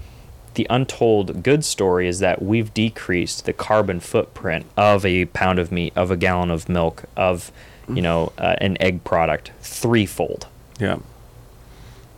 [0.54, 5.70] the untold good story is that we've decreased the carbon footprint of a pound of
[5.70, 7.52] meat, of a gallon of milk, of
[7.88, 10.46] you know uh, an egg product threefold.
[10.80, 10.98] Yeah.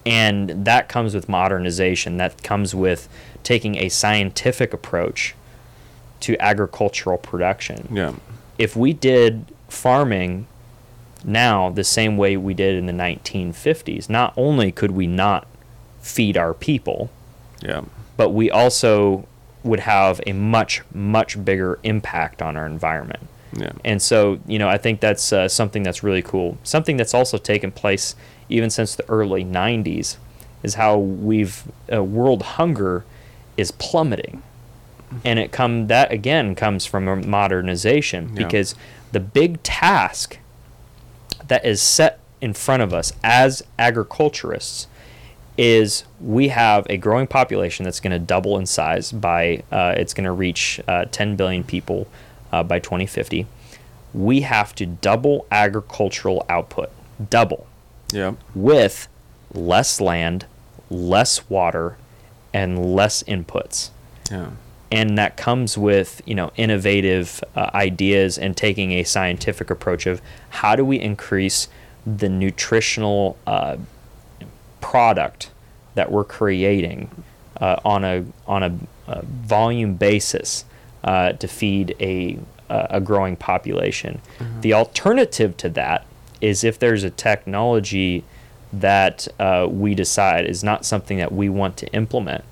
[0.06, 2.16] And that comes with modernization.
[2.16, 3.08] That comes with
[3.42, 5.34] taking a scientific approach
[6.20, 7.88] to agricultural production.
[7.92, 8.14] Yeah.
[8.58, 10.46] If we did farming
[11.24, 15.46] now the same way we did in the 1950s, not only could we not
[16.00, 17.10] feed our people,
[17.62, 17.82] Yeah.
[18.16, 19.26] but we also
[19.62, 23.26] would have a much, much bigger impact on our environment.
[23.54, 23.72] Yeah.
[23.84, 26.56] And so, you know, I think that's uh, something that's really cool.
[26.62, 28.14] Something that's also taken place
[28.50, 30.16] even since the early 90s
[30.62, 33.04] is how we've uh, world hunger
[33.56, 34.42] is plummeting.
[35.24, 38.44] And it come that again comes from modernization Yeah.
[38.44, 38.74] because
[39.12, 40.38] the big task
[41.48, 44.86] that is set in front of us as agriculturists
[45.58, 50.14] is we have a growing population that's going to double in size by uh, it's
[50.14, 52.06] going to reach uh, 10 billion people
[52.52, 53.46] uh, by 2050
[54.14, 56.90] we have to double agricultural output
[57.30, 57.66] double
[58.12, 58.34] Yeah.
[58.54, 59.08] with
[59.52, 60.46] less land
[60.88, 61.96] less water
[62.52, 63.90] and less inputs
[64.30, 64.50] Yeah.
[64.90, 70.20] and that comes with you know innovative uh, ideas and taking a scientific approach of
[70.50, 71.68] how do we increase
[72.06, 73.76] the nutritional uh,
[74.80, 75.50] product
[75.94, 77.10] that we're creating
[77.60, 80.64] uh, on a on a, uh volume basis
[81.04, 82.38] uh, to feed a
[82.72, 84.20] a growing population.
[84.60, 86.06] The alternative to that
[86.40, 88.24] is if there's a technology
[88.72, 92.44] that uh, we decide is not something that we want to implement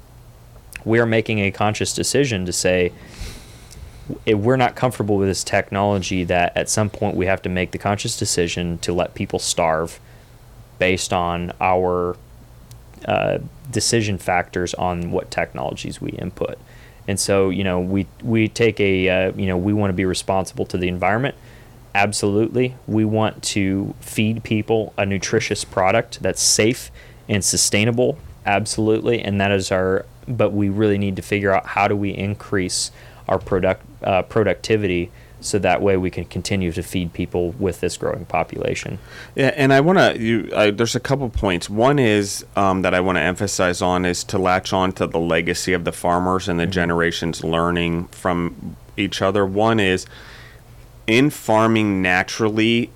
[0.84, 2.92] we are making a conscious decision to say
[4.26, 7.78] we're not comfortable with this technology that at some point we have to make the
[7.78, 10.00] conscious decision to let people starve
[10.78, 12.16] based on our
[13.04, 13.38] uh,
[13.70, 16.58] decision factors on what technologies we input.
[17.06, 20.04] And so you know we we take a uh, you know we want to be
[20.04, 21.34] responsible to the environment
[21.94, 26.90] absolutely we want to feed people a nutritious product that's safe
[27.28, 31.88] and sustainable absolutely and that is our but we really need to figure out how
[31.88, 32.90] do we increase
[33.28, 37.96] our product uh, productivity so that way we can continue to feed people with this
[37.96, 38.98] growing population
[39.34, 40.20] Yeah, and I want to.
[40.20, 41.70] You, I, there's a couple points.
[41.70, 45.20] One is um, that I want to emphasize on is to latch on to the
[45.20, 49.46] legacy of the farmers and the generations learning from each other.
[49.46, 50.06] One is
[51.08, 52.92] in farming naturally.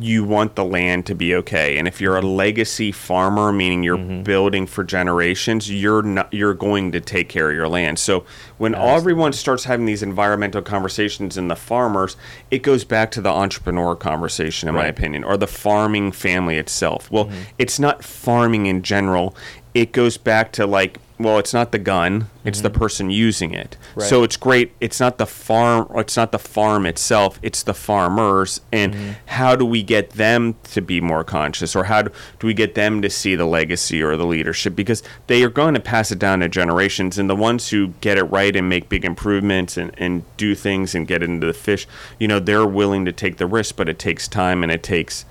[0.00, 3.96] You want the land to be okay, and if you're a legacy farmer, meaning you're
[3.96, 4.24] mm-hmm.
[4.24, 8.00] building for generations, you're not you're going to take care of your land.
[8.00, 8.24] So
[8.58, 12.16] when everyone starts having these environmental conversations in the farmers,
[12.50, 17.08] it goes back to the entrepreneur conversation, in my opinion, or the farming family itself.
[17.08, 17.42] Well, mm-hmm.
[17.60, 19.36] it's not farming in general.
[19.74, 22.78] It goes back to like, well, it's not the gun; it's the mm-hmm.
[22.78, 23.76] person using it.
[23.94, 24.08] Right.
[24.08, 24.72] So it's great.
[24.80, 25.86] It's not the farm.
[25.90, 27.38] or It's not the farm itself.
[27.42, 28.60] It's the farmers.
[28.72, 29.12] And mm-hmm.
[29.26, 32.74] how do we get them to be more conscious, or how do, do we get
[32.74, 34.74] them to see the legacy or the leadership?
[34.74, 38.18] Because they are going to pass it down to generations, and the ones who get
[38.18, 41.86] it right and make big improvements and, and do things and get into the fish,
[42.18, 45.24] you know, they're willing to take the risk, but it takes time and it takes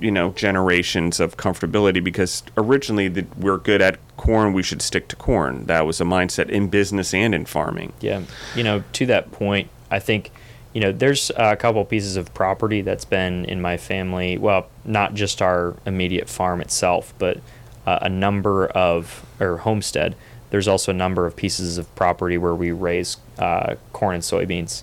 [0.00, 5.06] you know generations of comfortability because originally the, we're good at corn we should stick
[5.06, 8.22] to corn that was a mindset in business and in farming Yeah,
[8.54, 10.30] you know, to that point, I think
[10.74, 14.36] you know, there's a couple pieces of property that's been in my family.
[14.38, 17.38] Well, not just our immediate farm itself, but
[17.86, 20.14] uh, a number of or homestead.
[20.50, 24.82] There's also a number of pieces of property where we raise uh, corn and soybeans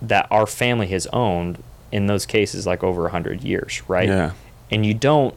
[0.00, 4.08] that our family has owned in those cases like over 100 years, right?
[4.08, 4.32] Yeah.
[4.70, 5.34] And you don't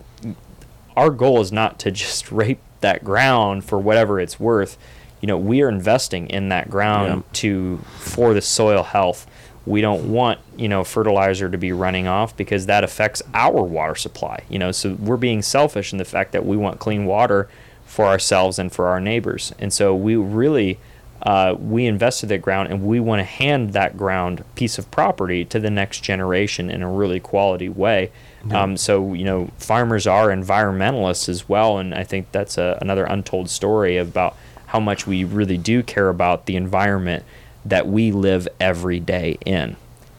[0.97, 4.77] our goal is not to just rape that ground for whatever it's worth.
[5.21, 7.29] You know, we are investing in that ground Yeah.
[7.33, 9.27] to for the soil health.
[9.65, 13.95] We don't want, you know, fertilizer to be running off because that affects our water
[13.95, 14.43] supply.
[14.47, 17.49] You know, so we're being selfish in the fact that we want clean water
[17.83, 19.53] for ourselves and for our neighbors.
[19.57, 20.77] And so we really
[21.21, 25.43] uh, we invested that ground and we want to hand that ground piece of property
[25.45, 28.11] to the next generation in a really quality way.
[28.51, 33.05] Um, so you know, farmers are environmentalists as well, and I think that's a, another
[33.05, 37.23] untold story about how much we really do care about the environment
[37.65, 39.75] that we live every day in.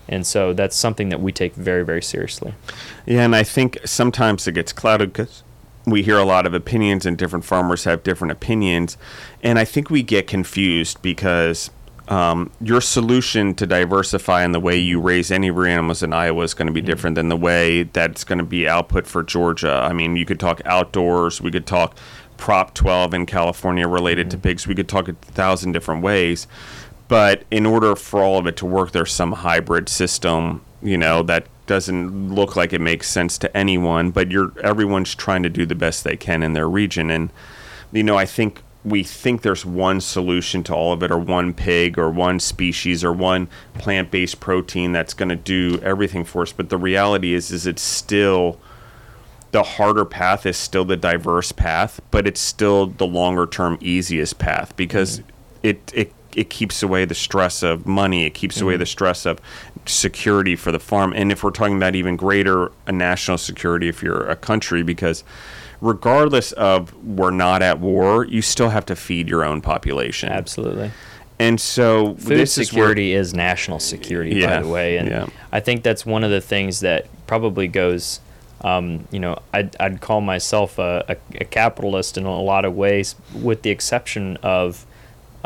[0.08, 2.54] And so that's something that we take very, very seriously.
[3.06, 5.42] Yeah, and I think sometimes it gets clouded because
[5.86, 8.96] we hear a lot of opinions, and different farmers have different opinions,
[9.42, 11.70] and I think we get confused because
[12.08, 16.42] um, your solution to diversify in the way you raise any rear animals in Iowa
[16.44, 19.80] is going to be different than the way that's going to be output for Georgia.
[19.82, 21.96] I mean, you could talk outdoors, we could talk
[22.36, 26.46] Prop 12 in California related to pigs, we could talk a thousand different ways.
[27.08, 31.22] But in order for all of it to work, there's some hybrid system, you know,
[31.24, 34.10] that doesn't look like it makes sense to anyone.
[34.10, 37.30] But you're everyone's trying to do the best they can in their region, and
[37.92, 41.52] you know, I think we think there's one solution to all of it, or one
[41.52, 46.52] pig, or one species, or one plant-based protein that's going to do everything for us.
[46.52, 48.60] But the reality is, is it's still
[49.50, 54.38] the harder path is still the diverse path, but it's still the longer term easiest
[54.38, 55.30] path because mm-hmm.
[55.62, 58.80] it it it keeps away the stress of money, it keeps away mm-hmm.
[58.80, 59.40] the stress of
[59.88, 64.02] security for the farm, and if we're talking about even greater a national security if
[64.02, 65.24] you're a country, because
[65.80, 70.30] regardless of we're not at war, you still have to feed your own population.
[70.30, 70.90] Absolutely.
[71.38, 75.08] And so Food this is where- security is, national security, Yeah, by the way, and
[75.08, 75.26] yeah.
[75.52, 78.20] I think that's one of the things that probably goes.
[78.62, 82.74] Um, you know, I'd, I'd call myself a, a, a capitalist in a lot of
[82.74, 84.85] ways, with the exception of,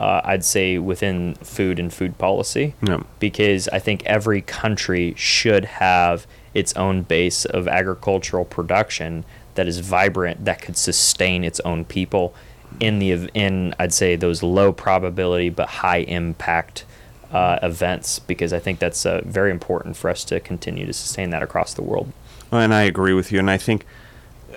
[0.00, 3.00] uh, I'd say, within food and food policy, Yeah.
[3.18, 9.24] because I think every country should have its own base of agricultural production
[9.56, 12.34] that is vibrant, that could sustain its own people
[12.80, 16.84] in the in I'd say those low probability but high impact
[17.32, 21.30] uh, events, because I think that's uh, very important for us to continue to sustain
[21.30, 22.10] that across the world.
[22.50, 23.38] And I agree with you.
[23.38, 23.84] And I think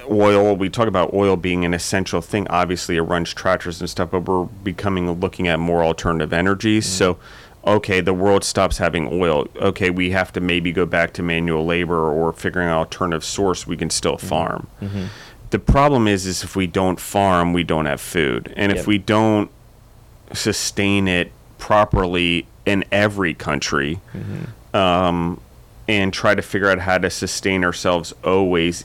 [0.09, 2.47] oil, we talk about oil being an essential thing.
[2.49, 6.85] Obviously, it runs tractors and stuff, but we're becoming looking at more alternative energies.
[6.85, 6.97] Mm-hmm.
[6.97, 7.19] So,
[7.65, 9.47] okay, the world stops having oil.
[9.55, 13.65] Okay, we have to maybe go back to manual labor or figuring out alternative source.
[13.67, 14.27] We can still mm-hmm.
[14.27, 14.67] farm.
[14.81, 15.05] Mm-hmm.
[15.49, 18.97] The problem is, is if we don't farm, we don't have food, and if we
[18.97, 19.51] don't
[20.33, 23.99] sustain it properly in every country,
[24.73, 25.39] um,
[25.87, 28.83] and try to figure out how to sustain ourselves always.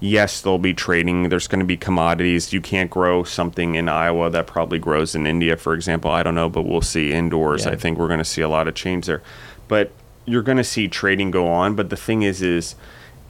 [0.00, 1.28] Yes, there'll be trading.
[1.28, 2.52] There's going to be commodities.
[2.52, 6.10] You can't grow something in Iowa that probably grows in India, for example.
[6.10, 7.66] I don't know, but we'll see indoors.
[7.66, 7.72] Yeah.
[7.72, 9.22] I think we're going to see a lot of change there.
[9.68, 9.92] But
[10.24, 11.74] you're going to see trading go on.
[11.74, 12.76] But the thing is, is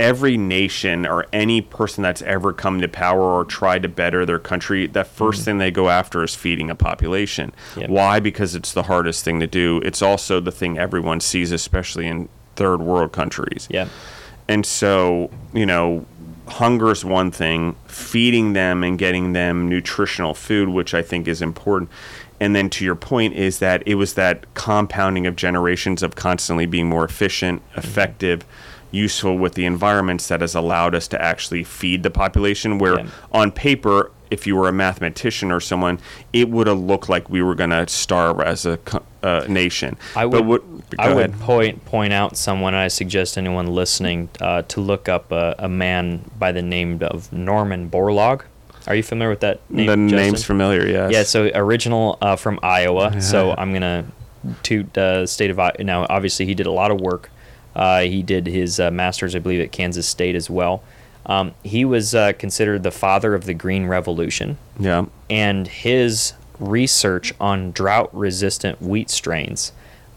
[0.00, 4.38] every nation or any person that's ever come to power or tried to better their
[4.38, 5.44] country, the first mm.
[5.44, 7.52] thing they go after is feeding a population.
[7.76, 7.90] Yep.
[7.90, 8.18] Why?
[8.18, 9.80] Because it's the hardest thing to do.
[9.84, 13.68] It's also the thing everyone sees, especially in third world countries.
[13.70, 13.88] Yeah,
[14.48, 16.06] And so, you know,
[16.50, 21.40] hunger is one thing, feeding them and getting them nutritional food, which I think is
[21.42, 21.90] important.
[22.38, 26.66] And then to your point, is that it was that compounding of generations of constantly
[26.66, 27.78] being more efficient, mm-hmm.
[27.78, 28.44] effective,
[28.90, 32.78] useful with the environments that has allowed us to actually feed the population.
[32.78, 33.06] Where Yeah.
[33.32, 35.98] on paper, if you were a mathematician or someone,
[36.32, 38.78] it would have looked like we were going to starve as a
[39.22, 39.96] uh, nation.
[40.16, 40.46] I would.
[40.46, 40.62] what-
[40.98, 42.74] I would point point out someone.
[42.74, 47.00] and I suggest anyone listening uh, to look up a, a man by the name
[47.02, 48.42] of Norman Borlaug.
[48.88, 49.86] Are you familiar with that name?
[49.86, 50.16] the Justin?
[50.16, 51.12] name's familiar, yes.
[51.12, 53.20] Yeah, so original uh, from Iowa.
[53.20, 54.06] So I'm gonna
[54.64, 55.74] toot uh, state of Iowa.
[55.80, 57.30] Now, obviously, he did a lot of work.
[57.76, 60.82] Uh, he did his uh, master's, I believe, at Kansas State as well.
[61.26, 65.04] Um, he was uh, considered the father of the Green Revolution, yeah.
[65.28, 69.72] and his research on drought-resistant wheat strains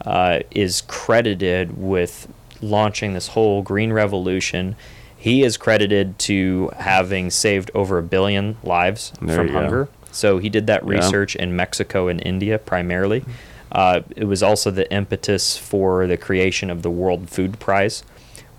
[0.06, 2.28] uh, is credited with
[2.62, 4.76] launching this whole green revolution.
[5.18, 9.60] He is credited to having saved over a billion lives There from you go.
[9.60, 9.90] hunger.
[10.12, 10.98] So he did that Yeah.
[10.98, 13.24] research in Mexico and India primarily.
[13.72, 18.04] Uh, it was also the impetus for the creation of the World Food Prize,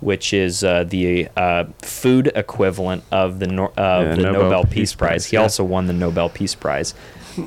[0.05, 4.65] which is uh, the uh, food equivalent of the Nor- uh, Yeah, the Nobel Nobel,
[4.65, 5.09] Peace Peace, Prize.
[5.09, 5.43] Prize, He yeah.
[5.43, 6.95] also won the Nobel Peace Prize.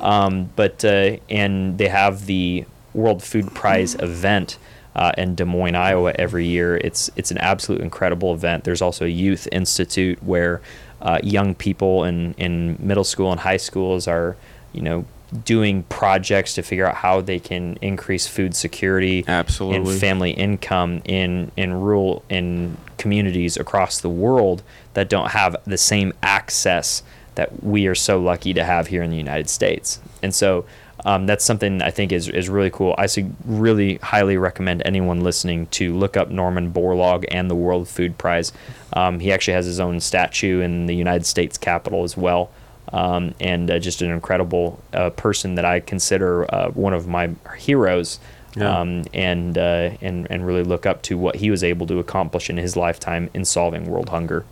[0.02, 4.58] Um, but uh, and they have the World Food Prize event
[4.96, 6.76] uh, in Des Moines, Iowa, every year.
[6.76, 8.64] It's it's an absolute incredible event.
[8.64, 10.60] There's also a youth institute where
[11.00, 14.36] uh, young people in in middle school and high schools are
[14.72, 15.04] you know
[15.44, 19.92] doing projects to figure out how they can increase food security Absolutely.
[19.92, 24.62] and family income in in rural in communities across the world
[24.94, 27.02] that don't have the same access
[27.34, 30.00] that we are so lucky to have here in the United States.
[30.22, 30.64] And so
[31.04, 32.94] um, that's something I think is, is really cool.
[32.98, 37.88] I should really highly recommend anyone listening to look up Norman Borlaug and the World
[37.88, 38.52] Food Prize.
[38.92, 42.50] Um, he actually has his own statue in the United States Capitol as well.
[42.92, 47.30] Um, and uh, just an incredible uh, person that I consider uh, one of my
[47.58, 48.18] heroes
[48.56, 48.80] Yeah.
[48.80, 52.48] um, and, uh, and and really look up to what he was able to accomplish
[52.48, 54.44] in his lifetime in solving world hunger.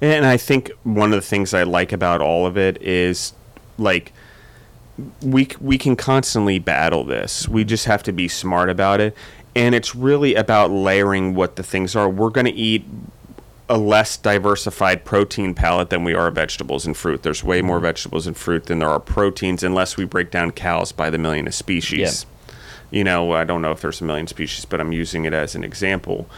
[0.00, 3.34] And I think one of the things I like about all of it is
[3.78, 4.12] like
[5.20, 7.46] we we can constantly battle this.
[7.48, 9.14] We just have to be smart about it.
[9.54, 12.08] And it's really about layering what the things are.
[12.08, 12.84] We're going to eat
[13.68, 17.22] a less diversified protein palette than we are vegetables and fruit.
[17.22, 17.86] There's way more mm-hmm.
[17.86, 21.48] vegetables and fruit than there are proteins unless we break down cows by the million
[21.48, 22.26] of species.
[22.90, 25.56] You know, I don't know if there's a million species, but I'm using it as
[25.56, 26.28] an example.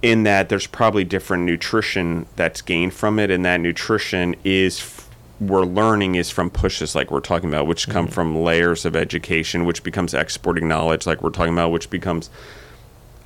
[0.00, 5.08] In that there's probably different nutrition that's gained from it, and that nutrition is f-
[5.38, 8.14] we're learning is from pushes like we're talking about, which come mm-hmm.
[8.14, 12.30] from layers of education, which becomes exporting knowledge like we're talking about, which becomes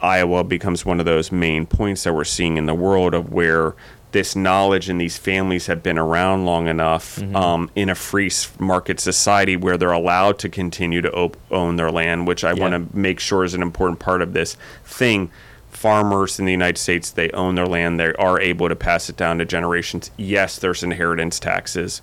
[0.00, 3.74] Iowa becomes one of those main points that we're seeing in the world of where
[4.12, 8.98] this knowledge and these families have been around long enough um, in a free market
[9.00, 12.60] society where they're allowed to continue to op- own their land, which I Yeah.
[12.68, 15.30] want to make sure is an important part of this thing.
[15.70, 18.00] Farmers in the United States, they own their land.
[18.00, 20.10] They are able to pass it down to generations.
[20.16, 22.00] Yes, there's inheritance taxes,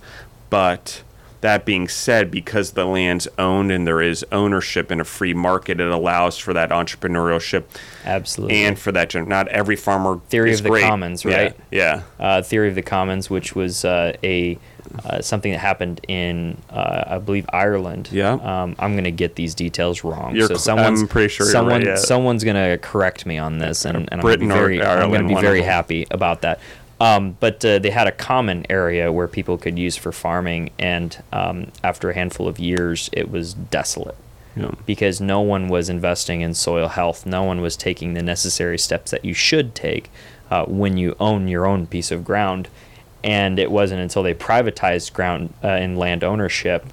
[0.50, 1.02] but
[1.44, 5.78] that being said, because the land's owned and there is ownership in a free market,
[5.78, 7.64] it allows for that entrepreneurship
[8.06, 8.64] Absolutely.
[8.64, 9.14] and for that.
[9.14, 10.84] Not every farmer Theory of the great.
[10.84, 11.54] commons, right?
[11.70, 12.02] Yeah.
[12.18, 14.58] uh, Theory of the Commons, which was uh, a
[15.04, 18.08] uh, something that happened in uh, I believe Ireland.
[18.10, 18.32] Yeah.
[18.32, 20.34] Um, I'm gonna get these details wrong.
[20.34, 21.96] You're so someone's I'm pretty sure you're someone right, yeah.
[21.96, 25.34] someone's gonna correct me on this, and, and I'm gonna be very I'm gonna be
[25.34, 26.60] very happy about that.
[27.00, 31.20] Um, but uh, they had a common area where people could use for farming, and
[31.32, 34.16] um, after a handful of years, it was desolate
[34.56, 34.70] Yeah.
[34.86, 37.26] because no one was investing in soil health.
[37.26, 40.08] No one was taking the necessary steps that you should take
[40.50, 42.68] uh, when you own your own piece of ground.
[43.24, 46.84] And it wasn't until they privatized ground uh, and land ownership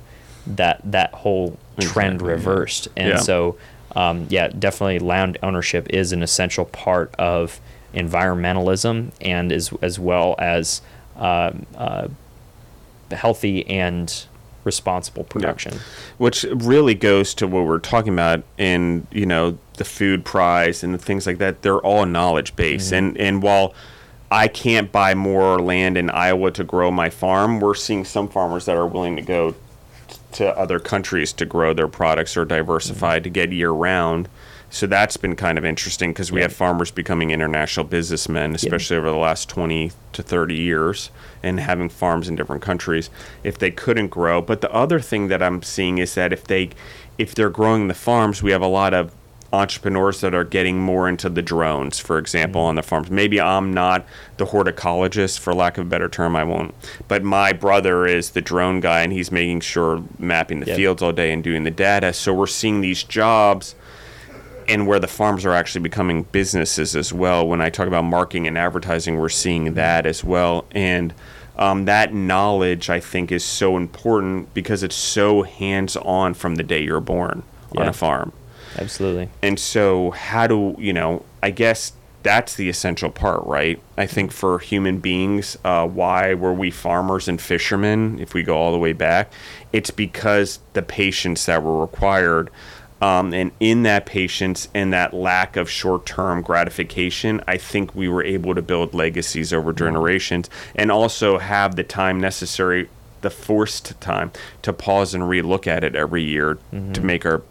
[0.47, 2.33] that that whole trend Exactly, yeah.
[2.33, 2.87] reversed.
[2.97, 3.17] And Yeah.
[3.17, 3.57] so,
[3.95, 7.59] um, yeah, definitely land ownership is an essential part of
[7.93, 10.81] environmentalism and as as well as
[11.17, 12.07] um uh,
[13.11, 14.25] healthy and
[14.63, 15.73] responsible production.
[16.17, 20.93] which really goes to what we're talking about in you know the food prize and
[20.93, 21.63] the things like that.
[21.63, 23.73] They're all knowledge based and and while
[24.29, 28.65] i can't buy more land in iowa to grow my farm we're seeing some farmers
[28.65, 29.51] that are willing to go
[30.07, 34.29] t- to other countries to grow their products or diversify to get year round
[34.71, 36.45] so that's been kind of interesting because we Yeah.
[36.45, 41.11] have farmers becoming international businessmen, especially over the last 20 to 30 years,
[41.43, 43.09] and having farms in different countries
[43.43, 44.41] if they couldn't grow.
[44.41, 46.69] But the other thing that I'm seeing is that if they
[47.17, 49.11] if they're growing the farms, we have a lot of
[49.53, 52.67] entrepreneurs that are getting more into the drones, for example, mm.
[52.67, 53.11] on the farms.
[53.11, 54.05] Maybe I'm not
[54.37, 56.73] the horticulturist, for lack of a better term, I won't.
[57.09, 60.77] But my brother is the drone guy, and he's making sure mapping the Yep.
[60.77, 62.13] fields all day and doing the data.
[62.13, 63.75] So we're seeing these jobs
[64.67, 67.47] and where the farms are actually becoming businesses as well.
[67.47, 70.65] When I talk about marketing and advertising, we're seeing that as well.
[70.71, 71.13] And
[71.57, 76.63] um, that knowledge, I think, is so important because it's so hands on from the
[76.63, 77.43] day you're born
[77.77, 78.33] on a farm.
[78.77, 79.29] Absolutely.
[79.41, 81.25] And so, how do you know?
[81.43, 81.93] I guess
[82.23, 83.81] that's the essential part, right?
[83.97, 88.19] I think for human beings, uh, why were we farmers and fishermen?
[88.19, 89.31] If we go all the way back,
[89.73, 92.49] it's because the patience that were required.
[93.01, 98.07] Um, and in that patience and that lack of short term gratification, I think we
[98.07, 102.89] were able to build legacies over generations and also have the time necessary,
[103.21, 104.31] the forced time,
[104.61, 106.57] to pause and relook at it every year
[106.93, 107.41] to make our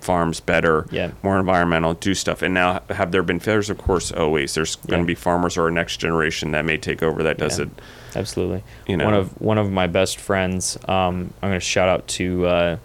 [0.00, 1.12] farms better, Yeah.
[1.22, 2.42] more environmental, do stuff.
[2.42, 3.70] And now, have there been failures?
[3.70, 4.54] Of course, always.
[4.54, 7.60] There's going to be farmers or a next generation that may take over that does
[7.60, 7.66] Yeah.
[7.66, 7.70] it.
[8.16, 8.64] Absolutely.
[8.88, 10.76] You know, one of one of my best friends.
[10.88, 12.76] Um, I'm going to shout out to uh,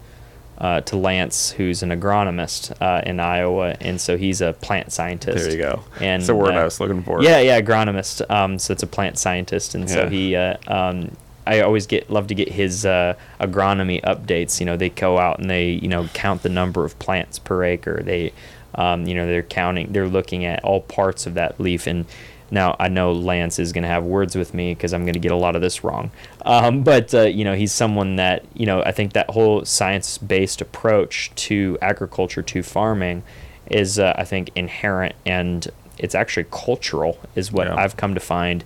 [0.58, 5.46] uh, to Lance, who's an agronomist uh, in Iowa, and so he's a plant scientist.
[5.46, 5.84] There you go.
[6.00, 7.22] And That's the word uh, I was looking for.
[7.22, 8.30] Yeah, yeah, agronomist.
[8.30, 10.36] Um, so it's a plant scientist, and so he.
[10.36, 11.12] Uh, um,
[11.46, 14.60] I always get love to get his uh, agronomy updates.
[14.60, 17.64] You know, they go out and they you know count the number of plants per
[17.64, 18.02] acre.
[18.04, 18.34] They,
[18.76, 19.94] um, you know, they're counting.
[19.94, 21.88] They're looking at all parts of that leaf.
[21.88, 22.06] And
[22.52, 25.20] now I know Lance is going to have words with me because I'm going to
[25.20, 26.12] get a lot of this wrong.
[26.46, 28.82] Um, but uh, you know, he's someone that you know.
[28.84, 33.24] I think that whole science-based approach to agriculture to farming
[33.70, 35.68] is, uh, I think, inherent and
[35.98, 37.76] it's actually cultural, is what Yeah.
[37.76, 38.64] I've come to find,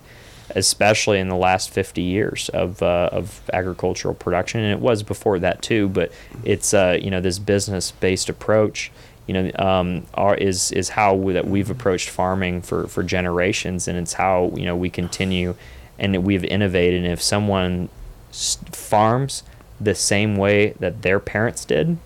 [0.54, 4.60] especially in the last 50 years of, uh, of agricultural production.
[4.60, 6.12] And it was before that too, but
[6.44, 8.90] it's, uh, you know, this business based approach.
[9.26, 10.06] You know, um,
[10.38, 14.64] is is how we, that we've approached farming for, for generations, and it's how you
[14.64, 15.54] know we continue,
[15.98, 17.04] and we've innovated.
[17.04, 17.88] And if someone
[18.30, 19.42] farms
[19.80, 21.98] the same way that their parents did,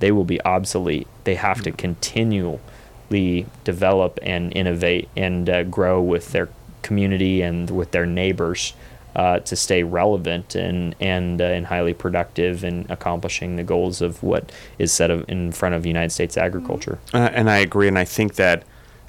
[0.00, 1.06] they will be obsolete.
[1.24, 6.48] They have to continually develop and innovate and uh, grow with their
[6.82, 8.74] community and with their neighbors
[9.18, 14.22] uh, to stay relevant and and uh, and highly productive in accomplishing the goals of
[14.22, 17.00] what is set of, in front of United States agriculture.
[17.12, 18.62] Uh, and I agree, and I think that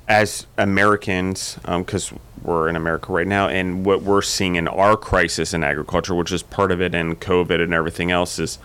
[0.07, 5.53] as Americans, because we're in America right now, and what we're seeing in our crisis
[5.53, 8.57] in agriculture, which is part of it, and COVID and everything else is,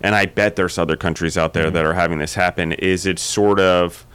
[0.00, 2.70] and I bet there's other countries out there that are having this happen.
[2.74, 4.06] Is it's sort of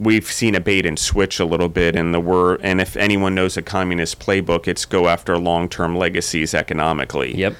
[0.00, 3.34] we've seen a bait and switch a little bit in the word, and if anyone
[3.34, 7.36] knows a communist playbook, it's go after long-term legacies economically.
[7.36, 7.54] Yep.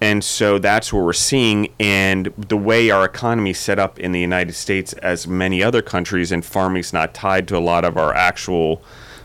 [0.00, 1.72] And so that's what we're seeing.
[1.78, 5.82] And the way our economy is set up in the United States, as many other
[5.82, 8.82] countries, and farming's not tied to a lot of our actual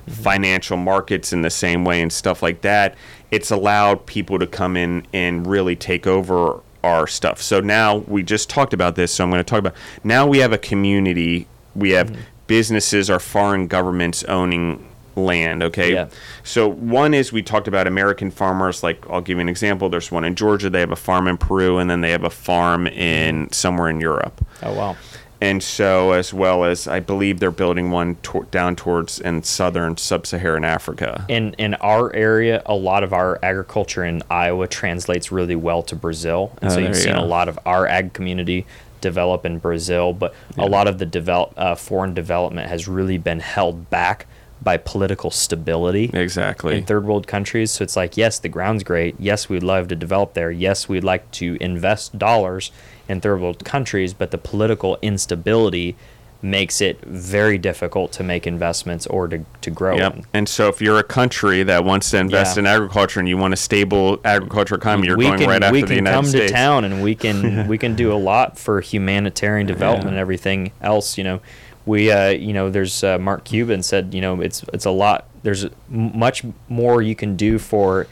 [0.08, 2.96] financial markets in the same way and stuff like that,
[3.32, 7.42] it's allowed people to come in and really take over our stuff.
[7.42, 9.14] So now we just talked about this.
[9.14, 12.22] So I'm going to talk about now we have a community, we have Mm-hmm.
[12.48, 14.86] Businesses or foreign governments owning
[15.16, 15.64] land.
[15.64, 15.94] Okay.
[15.94, 16.10] Yeah.
[16.44, 18.84] So one is we talked about American farmers.
[18.84, 19.90] Like I'll give you an example.
[19.90, 20.70] There's one in Georgia.
[20.70, 24.00] They have a farm in Peru, and then they have a farm in somewhere in
[24.00, 24.44] Europe.
[24.64, 24.96] Oh wow.
[25.40, 29.96] And so, as well as I believe they're building one to- down towards in southern
[29.96, 31.26] sub-Saharan Africa.
[31.30, 35.96] in in our area, a lot of our agriculture in Iowa translates really well to
[35.96, 37.22] Brazil, and Oh, so you've seen go.
[37.24, 38.66] a lot of our ag community
[39.02, 40.14] develop in Brazil.
[40.14, 44.28] But a lot of the develop uh, foreign development has really been held back
[44.62, 46.78] by political stability Exactly.
[46.78, 47.70] in third world countries.
[47.72, 49.16] So it's like, yes, the ground's great.
[49.20, 50.50] Yes, we'd love to develop there.
[50.50, 52.72] Yes, we'd like to invest dollars
[53.08, 55.96] in third world countries, but the political instability
[56.42, 59.98] makes it very difficult to make investments or to, to grow.
[59.98, 60.16] Yep.
[60.16, 60.26] in.
[60.34, 62.62] And so, if you're a country that wants to invest Yeah.
[62.62, 65.86] in agriculture and you want a stable agriculture economy, you're we going can, right after
[65.86, 66.34] the United States.
[66.34, 69.66] we can come to town and we can we can do a lot for humanitarian
[69.68, 70.10] development Yeah.
[70.12, 71.18] and everything else.
[71.18, 71.40] You know,
[71.86, 75.26] we uh, you know there's uh, Mark Cuban said you know it's it's a lot.
[75.44, 78.08] There's much more you can do for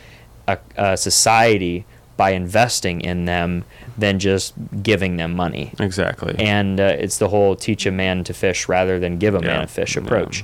[0.48, 1.86] a, a society
[2.18, 3.63] by investing in them
[3.97, 5.74] than just giving them money.
[5.80, 6.36] Exactly.
[6.39, 9.63] And uh, it's the whole teach a man to fish rather than give a man
[9.63, 10.03] a fish Yeah.
[10.03, 10.43] approach.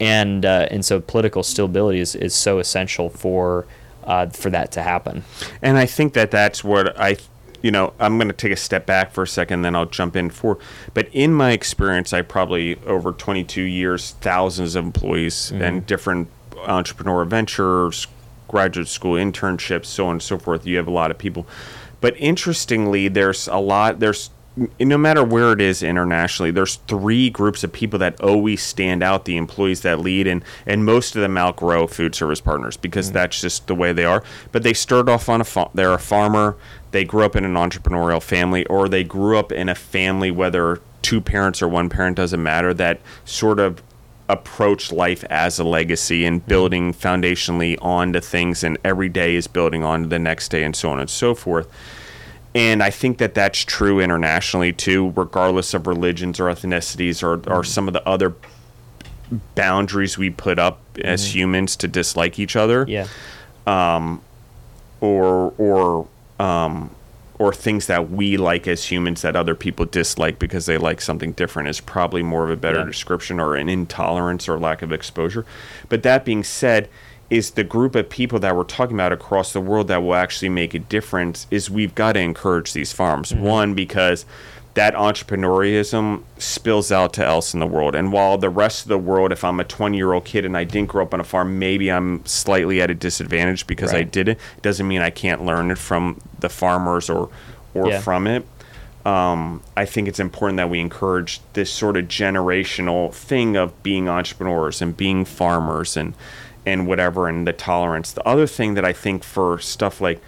[0.00, 3.66] And uh, and so political stability is, is so essential for
[4.04, 5.22] uh, for that to happen.
[5.62, 7.18] And I think that that's what I,
[7.62, 10.16] you know, I'm going to take a step back for a second, then I'll jump
[10.16, 10.58] in for.
[10.92, 16.26] But in my experience, I probably over 22 years, thousands of employees and different
[16.66, 18.08] entrepreneur ventures,
[18.52, 20.66] graduate school internships, so on and so forth.
[20.66, 21.46] You have a lot of people.
[22.02, 24.28] But interestingly, there's a lot, there's,
[24.78, 29.24] no matter where it is internationally, there's three groups of people that always stand out,
[29.24, 33.14] the employees that lead, and, and most of them outgrow food service partners because mm.
[33.14, 34.22] that's just the way they are.
[34.52, 36.56] But they start off on a farm, they're a farmer,
[36.90, 40.82] they grew up in an entrepreneurial family, or they grew up in a family, whether
[41.00, 43.82] two parents or one parent doesn't matter, that sort of
[44.32, 46.48] approach life as a legacy and mm-hmm.
[46.48, 50.74] building foundationally onto things, and every day is building on to the next day, and
[50.74, 51.68] so on and so forth.
[52.54, 57.38] And I think that that's true internationally too, regardless of religions or ethnicities or, or
[57.38, 57.62] mm-hmm.
[57.64, 58.34] some of the other
[59.54, 61.38] boundaries we put up as mm-hmm.
[61.38, 63.06] humans to dislike each other Yeah.
[63.66, 64.20] Um,
[65.00, 66.08] or or
[66.38, 66.90] um,
[67.42, 71.32] or things that we like as humans that other people dislike because they like something
[71.32, 72.84] different is probably more of a better Yeah.
[72.84, 75.44] description or an intolerance or lack of exposure.
[75.88, 76.88] But that being said,
[77.30, 80.50] is the group of people that we're talking about across the world that will actually
[80.50, 83.32] make a difference is we've got to encourage these farms.
[83.32, 83.42] Mm-hmm.
[83.42, 84.26] One because
[84.74, 87.94] that entrepreneurism spills out to else in the world.
[87.94, 90.56] And while the rest of the world, if I'm a 20 year old kid and
[90.56, 93.98] I didn't grow up on a farm, maybe I'm slightly at a disadvantage because I
[93.98, 94.10] Right.
[94.10, 94.38] did it.
[94.62, 97.28] Doesn't mean I can't learn it from the farmers or
[97.74, 98.00] or Yeah.
[98.00, 98.46] from it.
[99.04, 104.08] um, I think it's important that we encourage this sort of generational thing of being
[104.08, 106.14] entrepreneurs and being farmers and
[106.64, 108.12] and whatever and the tolerance.
[108.12, 110.20] The other thing that I think for stuff like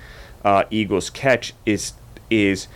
[0.45, 1.93] uh, Eagles Catch is
[2.31, 2.67] is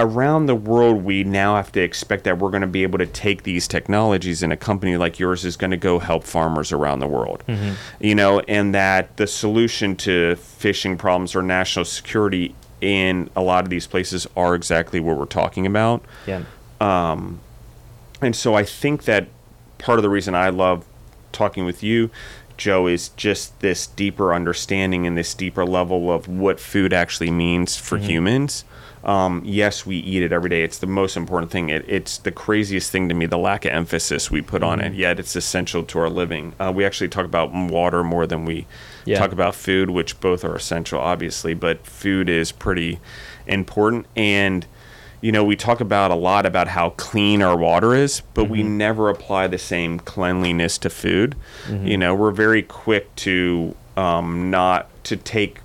[0.00, 3.06] around the world we now have to expect that we're going to be able to
[3.06, 7.00] take these technologies and a company like yours is going to go help farmers around
[7.00, 7.72] the world Mm-hmm.
[8.00, 13.64] you know and that the solution to fishing problems or national security in a lot
[13.64, 16.44] of these places are exactly what we're talking about Yeah.
[16.80, 17.40] Um,
[18.22, 19.26] and so I think that
[19.78, 20.84] part of the reason I love
[21.32, 22.10] talking with you,
[22.56, 27.76] Joe, is just this deeper understanding and this deeper level of what food actually means
[27.76, 28.64] for humans.
[29.04, 30.62] Um, yes, we eat it every day.
[30.62, 31.68] It's the most important thing.
[31.68, 34.94] It, it's the craziest thing to me, the lack of emphasis we put on it,
[34.94, 36.54] yet it's essential to our living.
[36.58, 38.66] Uh, we actually talk about water more than we
[39.04, 39.18] Yeah.
[39.18, 42.98] talk about food, which both are essential, obviously, but food is pretty
[43.46, 44.06] important.
[44.16, 44.66] And
[45.20, 48.62] you know, we talk about a lot about how clean our water is, but we
[48.62, 51.34] never apply the same cleanliness to food.
[51.68, 55.58] You know, we're very quick to um, not to take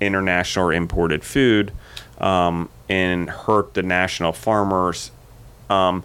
[0.00, 1.72] international or imported food
[2.18, 5.10] um, and hurt the national farmers.
[5.70, 6.04] Um,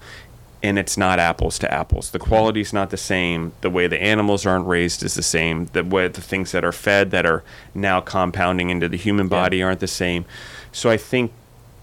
[0.62, 2.12] and it's not apples to apples.
[2.12, 3.53] The quality is not the same.
[3.62, 5.68] The way the animals aren't raised is the same.
[5.68, 7.43] The way the things that are fed that are
[7.74, 10.26] now compounding into the human body aren't the same.
[10.72, 11.32] So I think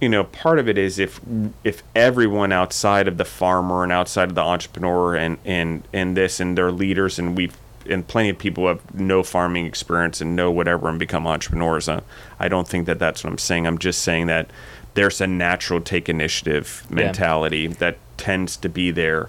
[0.01, 1.21] you know part of it is if
[1.65, 6.39] if everyone outside of the farmer and outside of the entrepreneur and and and this
[6.39, 7.57] and their leaders and we've
[7.91, 11.89] and plenty of people have no farming experience and know whatever and become entrepreneurs.
[11.89, 12.01] I,
[12.39, 13.67] I don't think that that's what I'm saying.
[13.67, 14.51] I'm just saying that
[14.95, 19.29] there's a natural take initiative mentality that tends to be there.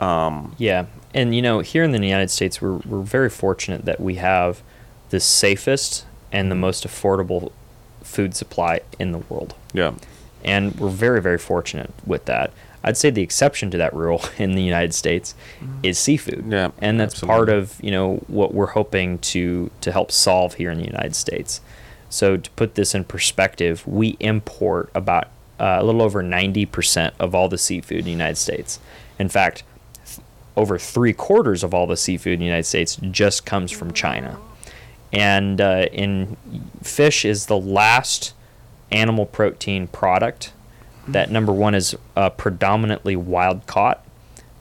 [0.00, 4.00] Um, yeah, and you know, here in the United States, we're we're very fortunate that
[4.00, 4.62] we have
[5.10, 7.52] the safest and the most affordable
[8.02, 9.92] food supply in the world, Yeah.
[10.44, 12.50] and we're very very fortunate with that.
[12.86, 15.34] I'd say the exception to that rule in the United States
[15.82, 16.44] is seafood.
[16.48, 17.36] Yeah, and that's absolutely.
[17.36, 21.16] part of you know what we're hoping to to help solve here in the United
[21.16, 21.60] States.
[22.08, 25.24] So to put this in perspective, we import about
[25.58, 28.78] uh, a little over ninety percent of all the seafood in the United States.
[29.18, 29.64] In fact,
[30.06, 30.20] th-
[30.56, 34.38] over three quarters of all the seafood in the United States just comes from China.
[35.12, 36.36] And uh, in
[36.82, 38.34] fish is the last
[38.92, 40.52] animal protein product
[41.08, 44.04] that number one is uh, predominantly wild caught,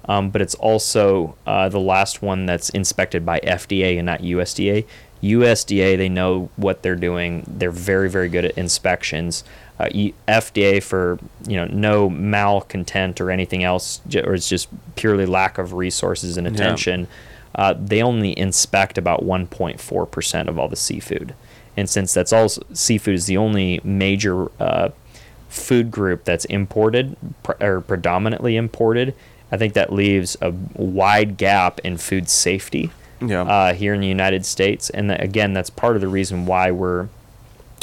[0.07, 4.85] um, but it's also uh, the last one that's inspected by FDA and not USDA.
[5.23, 7.43] USDA, they know what they're doing.
[7.47, 9.43] They're very, very good at inspections.
[9.79, 9.87] Uh,
[10.27, 15.73] FDA for you know no malcontent or anything else, or it's just purely lack of
[15.73, 17.07] resources and attention.
[17.55, 21.35] Uh, they only inspect about 1.4 percent of all the seafood,
[21.75, 24.89] and since that's all seafood is the only major uh,
[25.55, 29.13] food group that's imported pr- or predominantly imported,
[29.51, 32.91] I think that leaves a wide gap in food safety
[33.21, 33.41] Yeah.
[33.43, 34.89] uh, here in the United States.
[34.89, 37.07] And that, again, that's part of the reason why we're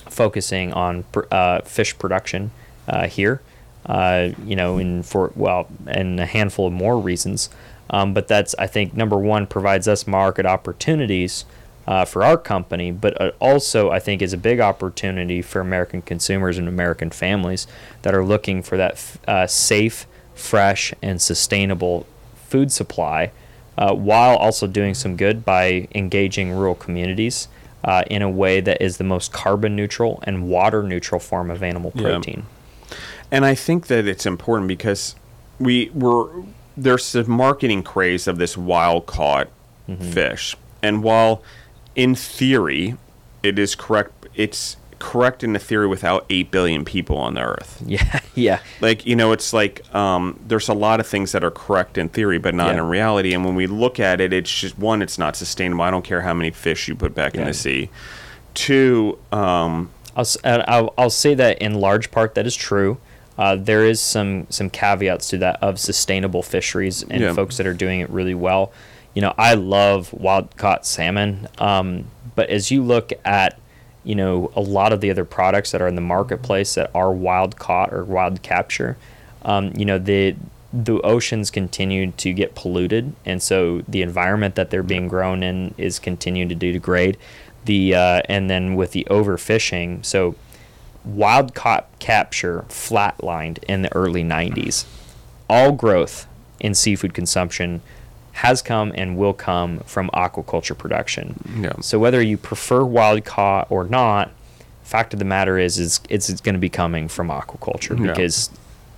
[0.08, 2.50] focusing on pr- uh, fish production
[2.88, 3.40] uh, here.
[3.84, 7.50] Uh, you know, in for well, and a handful of more reasons.
[7.90, 11.44] Um, but that's I think number one provides us market opportunities
[11.86, 16.02] uh, for our company, but uh, also I think is a big opportunity for American
[16.02, 17.66] consumers and American families
[18.02, 22.06] that are looking for that f- uh, safe, fresh, and sustainable
[22.48, 23.32] food supply,
[23.78, 27.48] uh, while also doing some good by engaging rural communities
[27.84, 31.62] uh, in a way that is the most carbon neutral and water neutral form of
[31.62, 32.02] animal Yeah.
[32.02, 32.44] protein.
[33.30, 35.16] And I think that it's important because
[35.58, 36.28] we were
[36.76, 39.48] there's a marketing craze of this wild caught
[40.00, 40.56] fish.
[40.82, 41.42] And while
[41.94, 42.96] in theory
[43.42, 47.82] it is correct it's correct in the theory without 8 billion people on the earth.
[47.86, 51.50] Yeah, yeah, Like, you know, it's like um, there's a lot of things that are
[51.50, 52.82] correct in theory, but not Yeah.
[52.82, 53.34] in reality.
[53.34, 55.82] And when we look at it, it's just one, it's not sustainable.
[55.82, 57.90] I don't care how many fish you put back in the sea.
[58.54, 62.98] Two, um, I'll, I'll, I'll say that in large part that is true.
[63.36, 67.32] Uh, there is some some caveats to that of sustainable fisheries and Yeah.
[67.32, 68.72] folks that are doing it really well.
[69.14, 73.58] You know, I love wild caught salmon, um, but as you look at
[74.04, 77.12] you know a lot of the other products that are in the marketplace that are
[77.12, 78.96] wild caught or wild capture,
[79.42, 80.34] um, you know the
[80.72, 85.74] the oceans continue to get polluted, and so the environment that they're being grown in
[85.76, 87.18] is continuing to degrade.
[87.66, 90.34] The uh, and then with the overfishing, so
[91.04, 94.86] wild caught capture flatlined in the early 90s.
[95.48, 96.26] All growth
[96.60, 97.82] in seafood consumption
[98.32, 101.38] has come and will come from aquaculture production.
[101.60, 101.72] Yeah.
[101.80, 104.30] So whether you prefer wild caught or not,
[104.82, 108.12] fact of the matter is, is it's, it's going to be coming from aquaculture Yeah.
[108.12, 108.50] because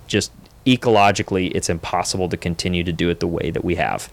[0.07, 0.31] just
[0.65, 4.09] ecologically, it's impossible to continue to do it the way that we have.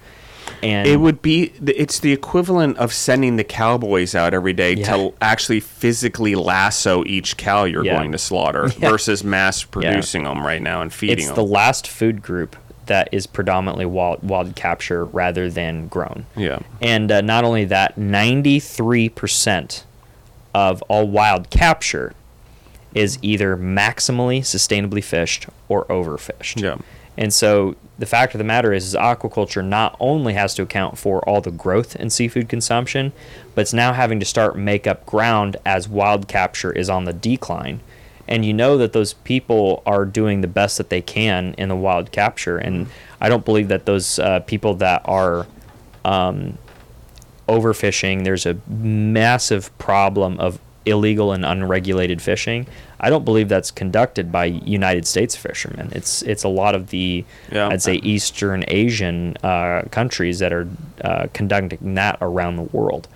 [0.63, 1.53] And It would be.
[1.67, 4.97] It's the equivalent of sending the cowboys out every day Yeah.
[4.97, 7.97] to actually physically lasso each cow you're Yeah.
[7.97, 11.37] going to slaughter versus mass producing them right now and feeding it's them.
[11.37, 12.57] the last food group
[12.93, 16.27] that is predominantly wild, wild capture rather than grown.
[16.37, 16.59] yeah.
[16.83, 19.85] And uh, not only that, 93%
[20.55, 22.13] of all wild capture
[22.95, 26.61] is either maximally sustainably fished or overfished.
[26.61, 26.77] Yeah.
[27.17, 30.99] And so the fact of the matter is, is aquaculture not only has to account
[30.99, 33.13] for all the growth in seafood consumption,
[33.55, 37.13] but it's now having to start make up ground as wild capture is on the
[37.15, 37.81] decline.
[38.29, 41.77] And you know that those people are doing the best that they can in the
[41.77, 42.57] wild capture.
[42.57, 42.87] And
[43.21, 45.47] I don't believe that those uh, people that are
[46.05, 46.59] um,
[47.49, 52.67] overfishing, there's a massive problem of illegal and unregulated fishing.
[53.01, 55.91] I don't believe that's conducted by United States fishermen.
[55.93, 57.69] It's it's a lot of the Yeah.
[57.69, 60.69] I'd say Eastern Asian uh, countries that are
[61.03, 63.09] uh, conducting that around the world.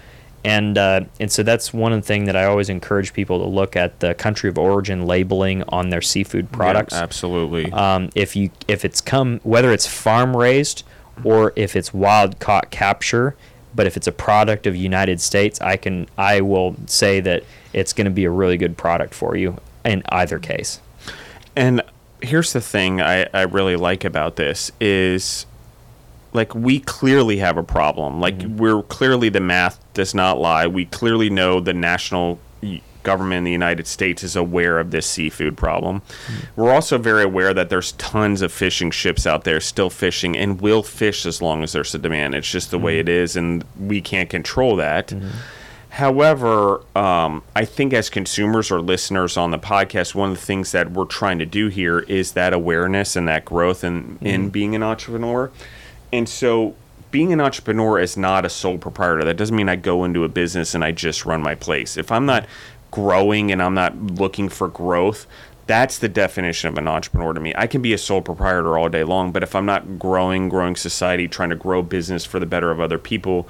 [0.47, 3.99] And uh, and so that's one thing that I always encourage people to look at
[3.99, 6.95] the country of origin labeling on their seafood products.
[6.95, 7.73] Yeah, absolutely.
[7.73, 10.85] Um, if you if it's come whether it's farm raised
[11.25, 13.35] or if it's wild caught capture,
[13.75, 17.43] but if it's a product of United States, I can I will say that
[17.73, 20.81] it's going to be a really good product for you in either case.
[21.57, 21.83] And
[22.23, 25.45] here's the thing I, I really like about this is
[26.37, 28.21] like we clearly have a problem.
[28.21, 28.59] Like mm-hmm.
[28.59, 30.67] we're clearly the math does not lie.
[30.67, 32.39] We clearly know the national
[33.03, 36.01] government in the United States is aware of this seafood problem.
[36.01, 36.61] Mm-hmm.
[36.61, 40.61] We're also very aware that there's tons of fishing ships out there still fishing and
[40.61, 42.35] will fish as long as there's a demand.
[42.35, 43.09] It's just the way mm-hmm.
[43.09, 45.13] it is and we can't control that.
[45.91, 50.73] However, um, I think as consumers or listeners on the podcast, one of the things
[50.73, 54.75] that we're trying to do here is that awareness and that growth in, in being
[54.75, 55.51] an entrepreneur.
[56.17, 56.75] And so,
[57.11, 59.23] being an entrepreneur is not a sole proprietor.
[59.25, 61.97] That doesn't mean I go into a business and I just run my place.
[61.99, 62.47] If I'm not
[62.91, 65.27] growing and I'm not looking for growth,
[65.67, 67.53] that's the definition of an entrepreneur to me.
[67.57, 70.75] I can be a sole proprietor all day long, but if I'm not growing, growing
[70.75, 73.47] society, trying to grow business for the better of other people,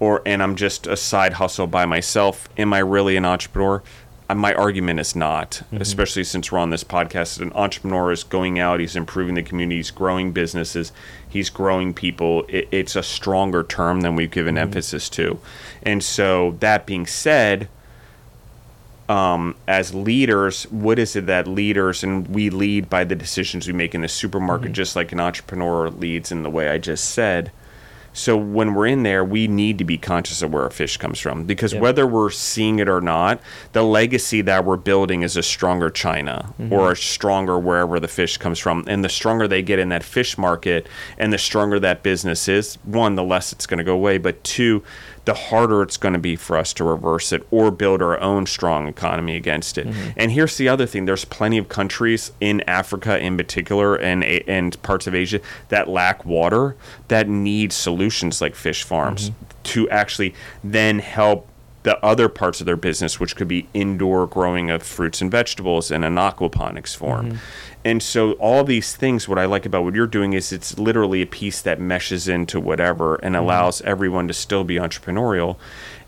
[0.00, 3.82] or and I'm just a side hustle by myself, am I really an entrepreneur?
[4.28, 7.40] Uh, My argument is not, especially since we're on this podcast.
[7.40, 10.92] An entrepreneur is going out, he's improving the community, he's growing businesses,
[11.28, 12.44] he's growing people.
[12.48, 15.38] It, it's a stronger term than we've given emphasis to.
[15.82, 17.68] And so, that being said,
[19.08, 23.72] um, as leaders, what is it that leaders and we lead by the decisions we
[23.72, 27.50] make in the supermarket, just like an entrepreneur leads in the way I just said.
[28.18, 31.20] So when we're in there, we need to be conscious of where our fish comes
[31.20, 33.40] from because whether we're seeing it or not,
[33.72, 36.72] the legacy that we're building is a stronger China mm-hmm.
[36.72, 38.84] or a stronger wherever the fish comes from.
[38.88, 42.74] And the stronger they get in that fish market and the stronger that business is,
[42.82, 44.82] one, the less it's going to go away, but two,
[45.28, 48.46] the harder it's going to be for us to reverse it or build our own
[48.46, 49.86] strong economy against it.
[49.86, 50.10] Mm-hmm.
[50.16, 54.82] And here's the other thing: there's plenty of countries in Africa, in particular, and and
[54.82, 56.76] parts of Asia that lack water
[57.08, 59.44] that need solutions like fish farms mm-hmm.
[59.64, 61.46] to actually then help
[61.88, 65.90] the other parts of their business, which could be indoor growing of fruits and vegetables
[65.90, 67.30] in an aquaponics form.
[67.30, 67.38] Mm-hmm.
[67.82, 71.22] And so all these things, what I like about what you're doing is it's literally
[71.22, 73.42] a piece that meshes into whatever and mm-hmm.
[73.42, 75.56] allows everyone to still be entrepreneurial.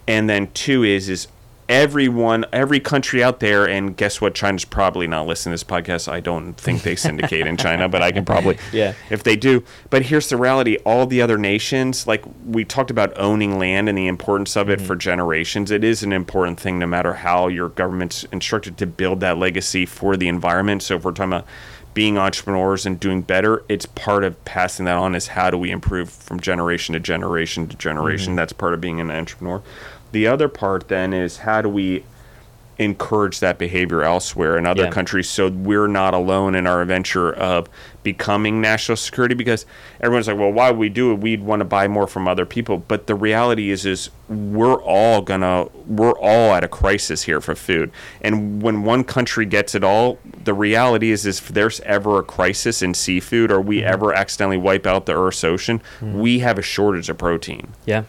[0.07, 1.29] And then two is is
[1.71, 4.35] everyone, every country out there, and guess what?
[4.35, 6.11] China's probably not listening to this podcast.
[6.11, 8.95] I don't think they syndicate in China, but I can probably, Yeah.
[9.09, 9.63] if they do.
[9.89, 13.97] But here's the reality: all the other nations, like we talked about owning land and
[13.97, 14.87] the importance of it mm-hmm.
[14.87, 15.71] for generations.
[15.71, 19.87] It is an important thing, no matter how your government's instructed to build that legacy
[19.87, 20.83] for the environment.
[20.83, 21.47] So if we're talking about
[21.95, 25.15] being entrepreneurs and doing better, it's part of passing that on.
[25.15, 28.31] Is how do we improve from generation to generation to generation?
[28.31, 28.37] Mm-hmm.
[28.37, 29.63] That's part of being an entrepreneur.
[30.13, 32.05] The other part then is how do we
[32.81, 34.91] encourage that behavior elsewhere in other Yeah.
[34.91, 37.69] countries so we're not alone in our adventure of
[38.03, 39.35] becoming national security?
[39.35, 39.67] Because
[40.01, 41.17] everyone's like well why would we do it?
[41.17, 42.79] We'd want to buy more from other people.
[42.79, 47.55] But the reality is is we're all gonna we're all at a crisis here for
[47.55, 47.91] food.
[48.23, 52.23] And when one country gets it all the reality is is if there's ever a
[52.23, 53.93] crisis in seafood or we mm-hmm.
[53.93, 56.19] ever accidentally wipe out the earth's ocean mm-hmm.
[56.19, 57.69] we have a shortage of protein.
[57.85, 58.05] Yeah.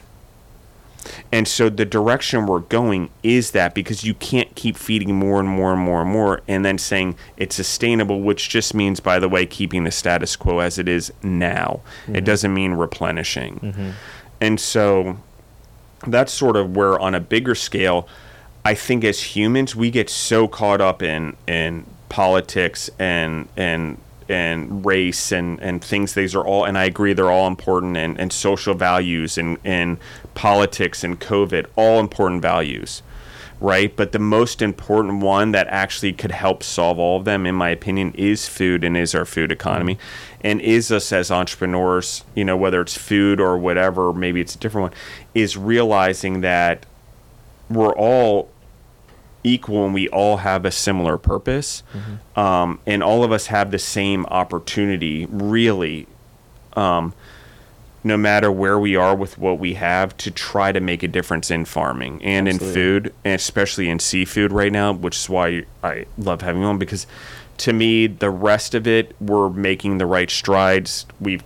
[1.32, 5.50] And so the direction we're going is that because you can't keep feeding more and
[5.50, 9.30] more and more and more and then saying it's sustainable, which just means, by the
[9.30, 11.82] way, keeping the status quo as it is now.
[12.08, 12.26] It mm-hmm.
[12.26, 13.60] doesn't mean replenishing.
[13.60, 13.90] Mm-hmm.
[14.40, 15.18] And so
[16.08, 18.08] that's sort of where, on a bigger scale,
[18.64, 23.98] I think as humans we get so caught up in in politics and and
[24.32, 28.20] and race and, and things these are all and I agree they're all important and,
[28.20, 29.98] and social values and, and
[30.34, 33.04] politics and COVID, all important values.
[33.60, 33.96] Right?
[33.96, 37.70] But the most important one that actually could help solve all of them, in my
[37.70, 40.00] opinion, is food and is our food economy.
[40.44, 44.58] And is us as entrepreneurs, you know, whether it's food or whatever, maybe it's a
[44.58, 45.00] different one,
[45.36, 46.88] is realizing that
[47.70, 48.50] we're all
[49.44, 51.84] equal and we all have a similar purpose.
[51.94, 52.40] Mm-hmm.
[52.40, 56.08] Um, and all of us have the same opportunity, really,
[56.74, 57.14] um,
[58.04, 61.52] no matter where we are with what we have, to try to make a difference
[61.52, 62.68] in farming and Absolutely.
[62.68, 66.78] in food, and especially in seafood right now, which is why I love having on
[66.80, 67.06] because
[67.58, 71.06] to me, the rest of it, we're making the right strides.
[71.20, 71.44] We've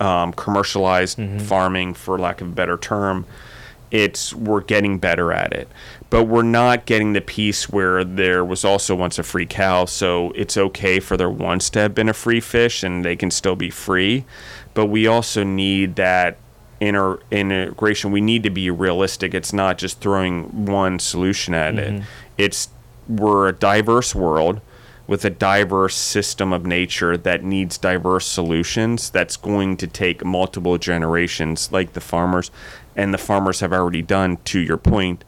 [0.00, 1.38] um, commercialized mm-hmm.
[1.38, 3.26] farming, for lack of a better term.
[3.90, 5.68] It's we're getting better at it
[6.08, 9.84] but we're not getting the piece where there was also once a free cow.
[9.86, 13.30] So it's okay for there once to have been a free fish and they can
[13.30, 14.24] still be free.
[14.74, 16.36] But we also need that
[16.80, 18.12] inter- integration.
[18.12, 19.34] We need to be realistic.
[19.34, 21.96] It's not just throwing one solution at mm-hmm.
[21.96, 22.02] it.
[22.38, 22.68] It's
[23.08, 24.60] we're a diverse world
[25.06, 30.78] with a diverse system of nature that needs diverse solutions that's going to take multiple
[30.78, 32.50] generations like the farmers
[32.96, 35.24] and the farmers have already done to your point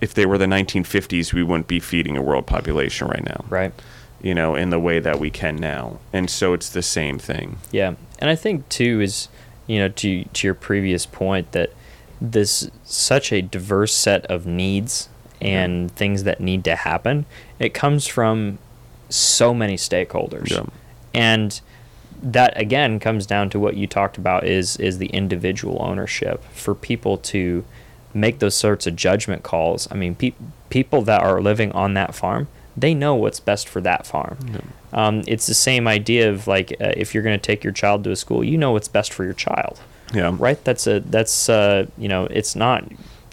[0.00, 3.44] if they were the 1950s, we wouldn't be feeding a world population right now.
[3.48, 3.72] Right.
[4.22, 5.98] You know, in the way that we can now.
[6.12, 7.58] And so it's the same thing.
[7.70, 7.94] Yeah.
[8.18, 9.28] And I think too is,
[9.66, 11.72] you know, to to your previous point that
[12.20, 15.08] this such a diverse set of needs
[15.40, 17.26] and things that need to happen.
[17.58, 18.58] It comes from
[19.08, 20.50] so many stakeholders.
[20.50, 20.64] Yeah.
[21.14, 21.60] And
[22.22, 26.74] that again comes down to what you talked about is is the individual ownership for
[26.74, 27.64] people to
[28.14, 29.86] make those sorts of judgment calls.
[29.90, 30.32] I mean, pe-
[30.70, 34.38] people that are living on that farm, they know what's best for that farm.
[34.50, 34.60] Yeah.
[34.92, 38.04] Um, it's the same idea of like uh, if you're going to take your child
[38.04, 39.78] to a school, you know what's best for your child.
[40.14, 40.34] Yeah.
[40.38, 40.62] Right.
[40.64, 42.84] That's a that's uh, you know it's not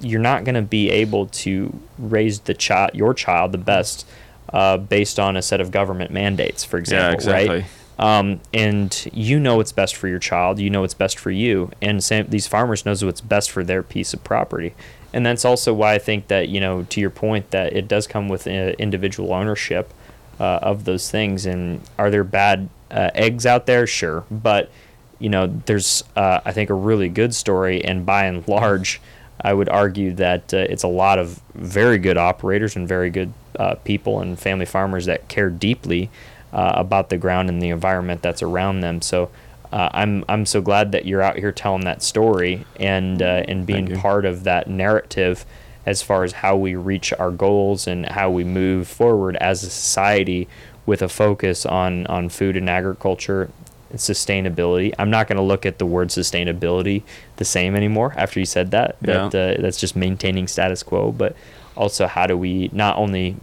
[0.03, 4.05] you're not going to be able to raise the child your child the best
[4.51, 7.09] uh, based on a set of government mandates, for example.
[7.09, 7.59] Yeah, exactly.
[7.59, 7.65] Right.
[7.99, 10.59] Um, and you know what's best for your child.
[10.59, 11.71] You know what's best for you.
[11.81, 14.73] And same, these farmers knows what's best for their piece of property.
[15.13, 18.07] And that's also why I think that you know, to your point, that it does
[18.07, 19.93] come with uh, individual ownership
[20.39, 21.45] uh, of those things.
[21.45, 23.85] And are there bad uh, eggs out there?
[23.85, 24.71] Sure, but
[25.19, 28.99] you know, there's uh, I think a really good story, and by and large,
[29.41, 33.33] I would argue that uh, it's a lot of very good operators and very good
[33.59, 36.09] uh, people and family farmers that care deeply
[36.51, 39.01] uh, about the ground and the environment that's around them.
[39.01, 39.29] So
[39.71, 43.65] uh, I'm I'm so glad that you're out here telling that story and uh, and
[43.65, 45.45] being part of that narrative
[45.85, 49.69] as far as how we reach our goals and how we move forward as a
[49.69, 50.47] society
[50.85, 53.49] with a focus on on food and agriculture
[53.93, 54.93] and sustainability.
[54.97, 57.03] I'm not going to look at the word sustainability
[57.37, 58.97] the same anymore after you said that.
[59.01, 59.29] Yeah.
[59.29, 61.35] That uh, that's just maintaining status quo, but
[61.77, 63.35] also how do we not only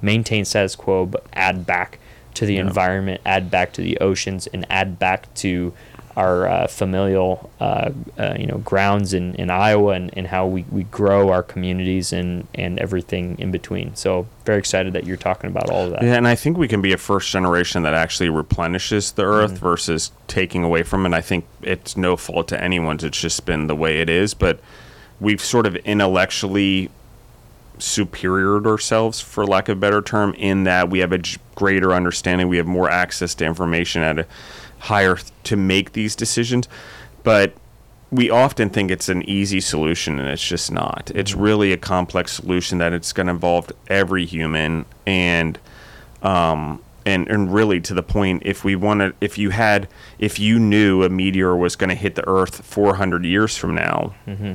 [0.00, 1.98] maintain status quo but add back
[2.34, 2.62] to the yeah.
[2.62, 5.74] environment, add back to the oceans, and add back to
[6.18, 10.64] our uh, familial, uh, uh, you know, grounds in, in Iowa and, and how we,
[10.72, 13.94] we grow our communities and, and everything in between.
[13.94, 16.02] So very excited that you're talking about all of that.
[16.02, 19.52] Yeah, and I think we can be a first generation that actually replenishes the earth
[19.52, 19.64] mm-hmm.
[19.64, 21.14] versus taking away from it.
[21.14, 23.04] I think it's no fault to anyone's.
[23.04, 24.34] It's just been the way it is.
[24.34, 24.58] But
[25.20, 26.90] we've sort of intellectually
[27.78, 31.20] superior ourselves, for lack of a better term, in that we have a
[31.54, 34.26] greater understanding, we have more access to information at a
[34.78, 36.68] higher to make these decisions.
[37.22, 37.54] But
[38.10, 41.10] we often think it's an easy solution, and it's just not.
[41.14, 41.40] It's mm-hmm.
[41.40, 45.58] really a complex solution that it's going to involve every human, and
[46.22, 50.58] um, and and really to the point, if we wanted, if you had, if you
[50.58, 54.54] knew a meteor was going to hit the Earth 400 years from now, mm-hmm.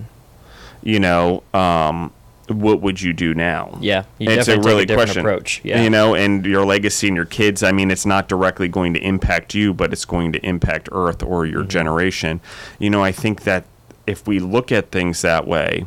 [0.81, 2.11] you know, um,
[2.47, 3.77] what would you do now?
[3.79, 5.19] Yeah, it's a really a question.
[5.19, 5.61] Approach.
[5.63, 7.63] Yeah, you know, and your legacy and your kids.
[7.63, 11.23] I mean, it's not directly going to impact you, but it's going to impact Earth
[11.23, 11.69] or your mm-hmm.
[11.69, 12.41] generation.
[12.79, 13.65] You know, I think that
[14.05, 15.85] if we look at things that way,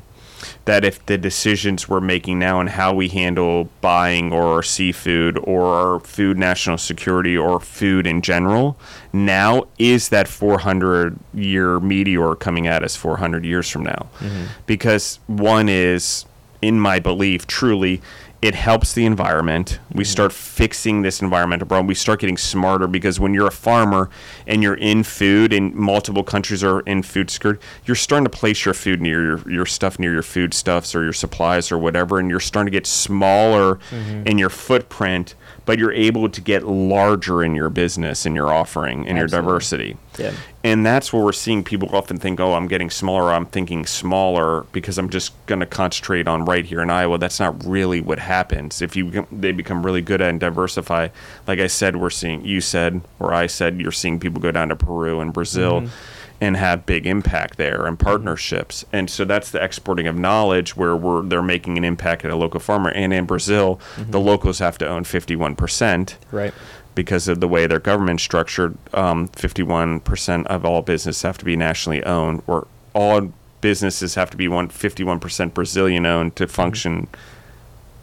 [0.64, 6.00] that if the decisions we're making now and how we handle buying or seafood or
[6.00, 8.76] food national security or food in general
[9.12, 14.46] now is that 400 year meteor coming at us 400 years from now mm-hmm.
[14.66, 16.26] because one is
[16.66, 18.00] in my belief, truly,
[18.42, 19.80] it helps the environment.
[19.90, 20.10] We mm-hmm.
[20.10, 21.86] start fixing this environmental problem.
[21.86, 24.10] We start getting smarter because when you're a farmer
[24.46, 28.64] and you're in food and multiple countries are in food security, you're starting to place
[28.64, 32.18] your food near your, your stuff near your food stuffs or your supplies or whatever,
[32.18, 34.26] and you're starting to get smaller mm-hmm.
[34.26, 39.08] in your footprint, but you're able to get larger in your business and your offering
[39.08, 39.96] and your diversity.
[40.18, 40.32] Yeah.
[40.64, 43.32] And that's where we're seeing people often think, oh, I'm getting smaller.
[43.32, 47.18] I'm thinking smaller because I'm just going to concentrate on right here in Iowa.
[47.18, 48.82] That's not really what happens.
[48.82, 51.08] If you they become really good at and diversify,
[51.46, 54.68] like I said, we're seeing you said or I said, you're seeing people go down
[54.70, 55.82] to Peru and Brazil.
[55.82, 56.12] Mm-hmm.
[56.38, 58.04] And have big impact there and mm-hmm.
[58.04, 62.30] partnerships, and so that's the exporting of knowledge where we're they're making an impact at
[62.30, 62.90] a local farmer.
[62.90, 64.10] And in Brazil, mm-hmm.
[64.10, 66.52] the locals have to own fifty one percent, Right.
[66.96, 71.54] Because of the way their government's structured, um, 51% of all businesses have to be
[71.54, 77.06] nationally owned, or all businesses have to be one, 51% Brazilian owned to function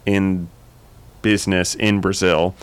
[0.06, 0.48] in
[1.20, 2.54] business in Brazil.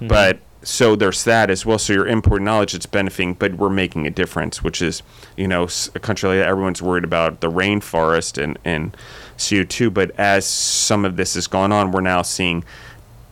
[0.00, 1.78] But so there's that as well.
[1.78, 5.02] So you're importing knowledge, it's benefiting, but we're making a difference, which is,
[5.36, 8.96] you know, a country like that, everyone's worried about the rainforest and, and
[9.36, 9.92] CO2.
[9.92, 12.64] But as some of this has gone on, we're now seeing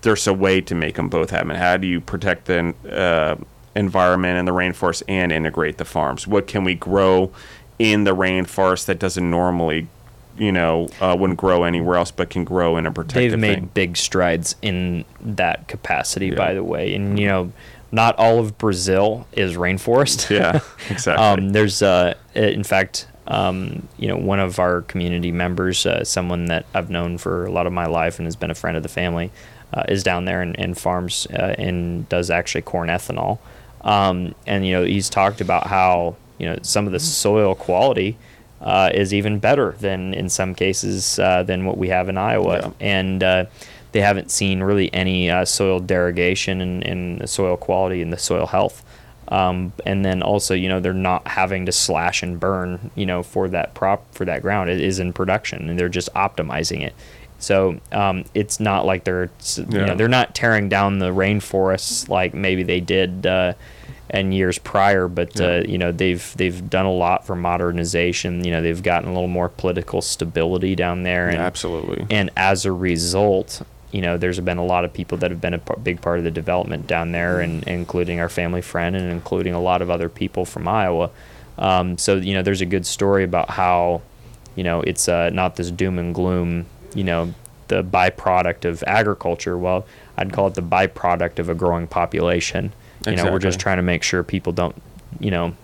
[0.02, 1.50] there's a way to make them both happen.
[1.50, 3.36] How do you protect the uh,
[3.74, 6.26] environment and the rainforest and integrate the farms?
[6.26, 7.32] What can we grow
[7.78, 9.88] in the rainforest that doesn't normally,
[10.36, 13.54] you know, uh, wouldn't grow anywhere else, but can grow in a protected They've made
[13.58, 13.70] thing?
[13.74, 16.34] big strides in that capacity, Yeah.
[16.36, 16.94] by the way.
[16.94, 17.52] And you know,
[17.92, 20.30] not all of Brazil is rainforest.
[20.30, 21.24] Yeah, exactly.
[21.44, 26.46] Um, there's, uh, in fact, um, you know, one of our community members, uh, someone
[26.46, 28.82] that I've known for a lot of my life and has been a friend of
[28.82, 29.30] the family,
[29.72, 33.38] uh, is down there and, and farms uh, and does actually corn ethanol.
[33.82, 38.16] Um, and you know, he's talked about how you know some of the soil quality
[38.60, 42.58] uh, is even better than in some cases uh, than what we have in Iowa,
[42.58, 42.70] Yeah.
[42.80, 43.44] and uh,
[43.90, 48.18] they haven't seen really any uh, soil derogation in, in the soil quality and the
[48.18, 48.84] soil health.
[49.28, 53.22] Um, and then also, you know, they're not having to slash and burn, you know,
[53.22, 54.68] for that prop for that ground.
[54.70, 56.94] It is in production, and they're just optimizing it.
[57.42, 59.84] So um, it's not like they're, you Yeah.
[59.86, 63.54] know, they're not tearing down the rainforests like maybe they did uh,
[64.10, 65.08] in years prior.
[65.08, 68.44] But uh, you know, they've they've done a lot for modernization.
[68.44, 72.06] You know, they've gotten a little more political stability down there, and Absolutely.
[72.10, 75.54] and as a result, you know, there's been a lot of people that have been
[75.54, 79.10] a p- big part of the development down there, and including our family friend, and
[79.10, 81.10] including a lot of other people from Iowa.
[81.58, 84.00] Um, so you know, there's a good story about how,
[84.54, 86.66] you know, it's uh, not this doom and gloom.
[86.94, 87.34] You know,
[87.68, 89.56] the byproduct of agriculture.
[89.56, 89.86] Well,
[90.16, 92.72] I'd call it the byproduct of a growing population.
[93.06, 94.80] You know, we're just trying to make sure people don't,
[95.18, 95.56] you know,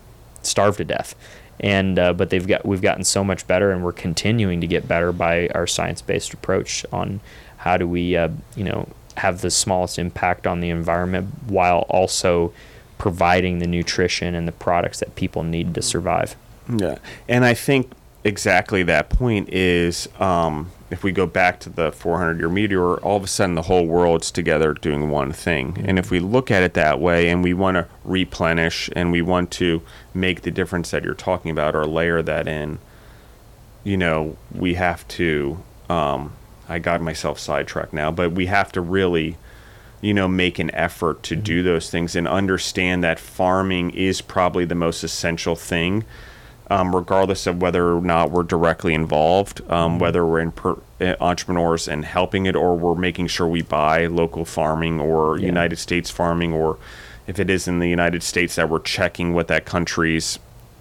[0.43, 1.15] starve to death.
[1.61, 4.87] And uh, but they've got we've gotten so much better, and we're continuing to get
[4.87, 7.21] better by our science-based approach on
[7.59, 12.53] how do we, uh, you know, have the smallest impact on the environment while also
[12.97, 16.37] providing the nutrition and the products that people need to survive.
[16.69, 16.99] Yeah,
[17.29, 17.91] and I think
[18.23, 23.17] exactly that point is um, if we go back to the 400 year meteor, all
[23.17, 25.83] of a sudden the whole world's together doing one thing.
[25.87, 29.23] And if we look at it that way and we want to replenish and we
[29.23, 29.83] want to
[30.15, 32.79] make the difference that you're talking about or layer that in,
[33.85, 35.63] you know, we have to.
[35.89, 36.35] Um,
[36.71, 39.39] I got myself sidetracked now, but we have to really
[40.01, 44.65] you know, make an effort to do those things and understand that farming is probably
[44.65, 46.05] the most essential thing,
[46.71, 51.15] um, regardless of whether or not we're directly involved, um, whether we're in per- uh,
[51.21, 55.47] entrepreneurs and helping it, or we're making sure we buy local farming or Yeah.
[55.47, 56.77] United States farming, or
[57.27, 60.39] if it is in the United States that we're checking what that country's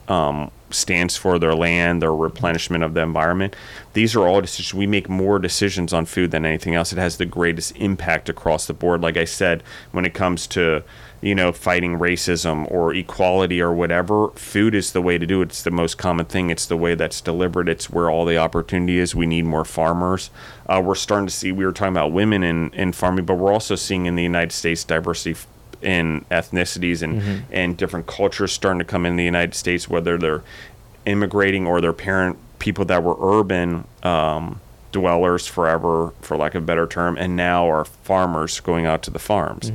[0.10, 3.56] um, stands for their land, their replenishment of the environment.
[3.94, 4.74] These are all decisions.
[4.74, 6.94] We make more decisions on food than anything else.
[6.94, 9.02] It has the greatest impact across the board.
[9.02, 10.84] Like I said, when it comes to
[11.22, 15.46] you know fighting racism or equality or whatever, food is the way to do it.
[15.46, 16.50] It's the most common thing.
[16.50, 17.70] It's the way that's deliberate.
[17.70, 19.16] It's where all the opportunity is.
[19.16, 20.30] We need more farmers.
[20.68, 21.52] Uh, we're starting to see.
[21.52, 24.52] We were talking about women in in farming, but we're also seeing in the United
[24.52, 25.36] States diversity
[25.82, 30.44] in ethnicities and and different cultures starting to come in the United States, whether they're
[31.06, 34.60] immigrating or their parent people that were urban um,
[34.92, 39.12] dwellers forever, for lack of a better term, and now are farmers going out to
[39.12, 39.72] the farms.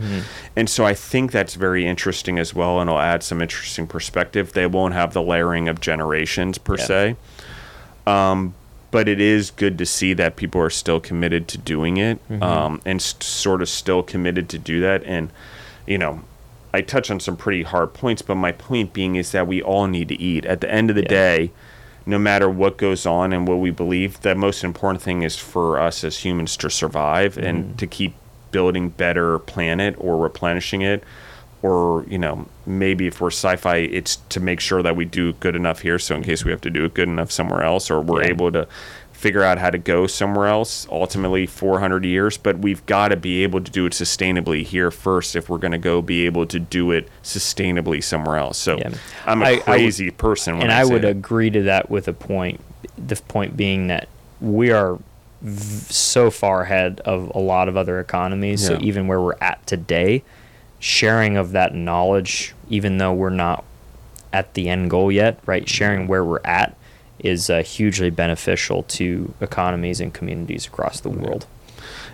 [0.56, 4.52] And so I think that's very interesting as well, and it'll add some interesting perspective.
[4.52, 6.84] They won't have the layering of generations per Yeah.
[6.84, 7.16] se.
[8.06, 8.54] Um,
[8.90, 12.80] but it is good to see that people are still committed to doing it um,
[12.84, 15.02] and s sort of still committed to do that.
[15.04, 15.30] And,
[15.86, 16.20] you know,
[16.74, 19.86] I touch on some pretty hard points, but my point being is that we all
[19.86, 20.44] need to eat.
[20.44, 21.08] At the end of the Yeah.
[21.08, 21.50] day,
[22.06, 25.78] no matter what goes on and what we believe, the most important thing is for
[25.80, 27.46] us as humans to survive Mm-hmm.
[27.46, 28.14] and to keep
[28.50, 31.02] building better planet or replenishing it.
[31.62, 35.32] Or, you know, maybe if we're sci fi, it's to make sure that we do
[35.34, 35.96] good enough here.
[35.98, 38.30] So, in case we have to do it good enough somewhere else, or we're Yeah.
[38.30, 38.66] able to
[39.22, 42.36] figure out how to go somewhere else, ultimately 400 years.
[42.36, 45.70] But we've got to be able to do it sustainably here first if we're going
[45.72, 48.58] to go be able to do it sustainably somewhere else.
[48.58, 48.90] So, Yeah.
[49.24, 50.54] I'm a I- I would- crazy person.
[50.54, 51.08] When and I, I would it.
[51.10, 52.60] agree to that with a point.
[52.98, 54.08] The point being that
[54.40, 54.98] we are
[55.40, 58.66] v- so far ahead of a lot of other economies.
[58.66, 60.24] So even where we're at today,
[60.80, 63.64] sharing of that knowledge, even though we're not
[64.32, 65.68] at the end goal yet, right?
[65.68, 66.76] Sharing where we're at
[67.22, 71.46] is uh, hugely beneficial to economies and communities across the world.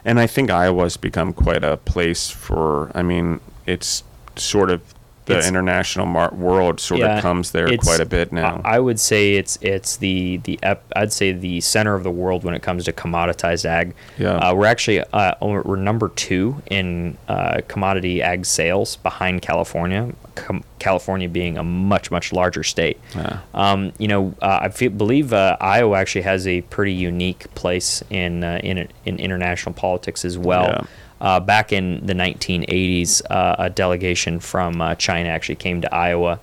[0.04, 2.90] And I think Iowa's become quite a place for.
[2.94, 4.04] I mean, it's
[4.36, 4.82] sort of
[5.28, 8.60] the It's- international mar- world sort Yeah, of comes there quite a bit now.
[8.64, 12.44] I would say it's it's the the ep, I'd say the center of the world
[12.44, 13.94] when it comes to commoditized ag.
[14.18, 14.36] Yeah.
[14.36, 20.12] Uh, we're actually uh, we're number two in uh, commodity ag sales behind California.
[20.34, 22.98] Com- California being a much much larger state.
[23.14, 23.38] Yeah.
[23.54, 28.02] Um, you know, uh, I feel, believe uh, Iowa actually has a pretty unique place
[28.10, 30.64] in uh, in in international politics as well.
[30.68, 30.82] Yeah.
[31.20, 36.38] Uh, back in the 1980s, uh, a delegation from uh, China actually came to Iowa,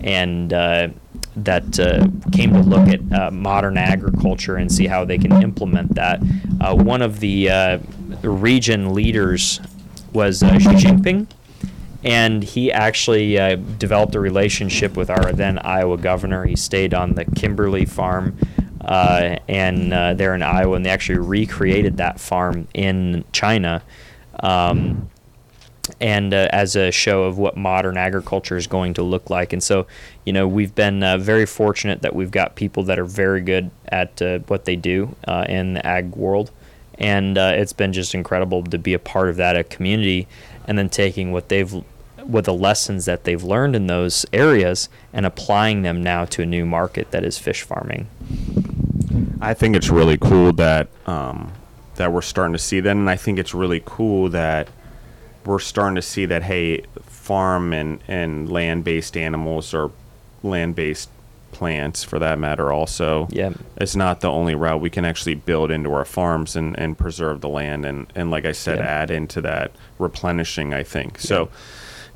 [0.00, 0.88] and uh,
[1.36, 5.94] that uh, came to look at uh, modern agriculture and see how they can implement
[5.94, 6.20] that.
[6.60, 7.80] One of the
[8.22, 9.60] region leaders
[10.12, 11.26] was Xi Jinping,
[12.04, 13.36] and he actually
[13.78, 16.44] developed a relationship with our then Iowa governor.
[16.44, 18.36] He stayed on the Kimberley farm.
[18.80, 23.82] And there in Iowa, and they actually recreated that farm in China
[24.40, 25.08] um,
[26.00, 29.52] and uh, as a show of what modern agriculture is going to look like.
[29.52, 29.86] And so,
[30.24, 33.70] you know, we've been uh, very fortunate that we've got people that are very good
[33.86, 36.50] at uh, what they do uh, in the ag world.
[36.98, 40.26] And uh, it's been just incredible to be a part of that a community
[40.66, 41.72] and then taking what they've
[42.24, 46.46] what the lessons that they've learned in those areas and applying them now to a
[46.46, 48.06] new market that is fish farming.
[49.40, 51.52] I think it's really cool that um,
[51.98, 54.68] that we're starting to see that, and I think it's really cool that
[55.44, 59.90] we're starting to see that hey, farm and and land based animals or
[60.42, 61.10] land based
[61.52, 63.52] plants for that matter also Yeah.
[63.78, 67.40] it's not the only route we can actually build into our farms and, and preserve
[67.40, 68.84] the land and, and like I said Yeah.
[68.84, 71.48] add into that replenishing I think so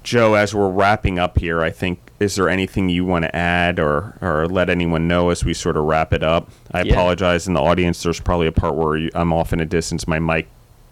[0.03, 3.79] Joe as we're wrapping up here I think is there anything you want to add
[3.81, 6.93] or or let anyone know as we sort of wrap it up I Yeah.
[6.95, 10.07] apologize in the audience there's probably a part where you, I'm off in a distance
[10.09, 10.49] my mic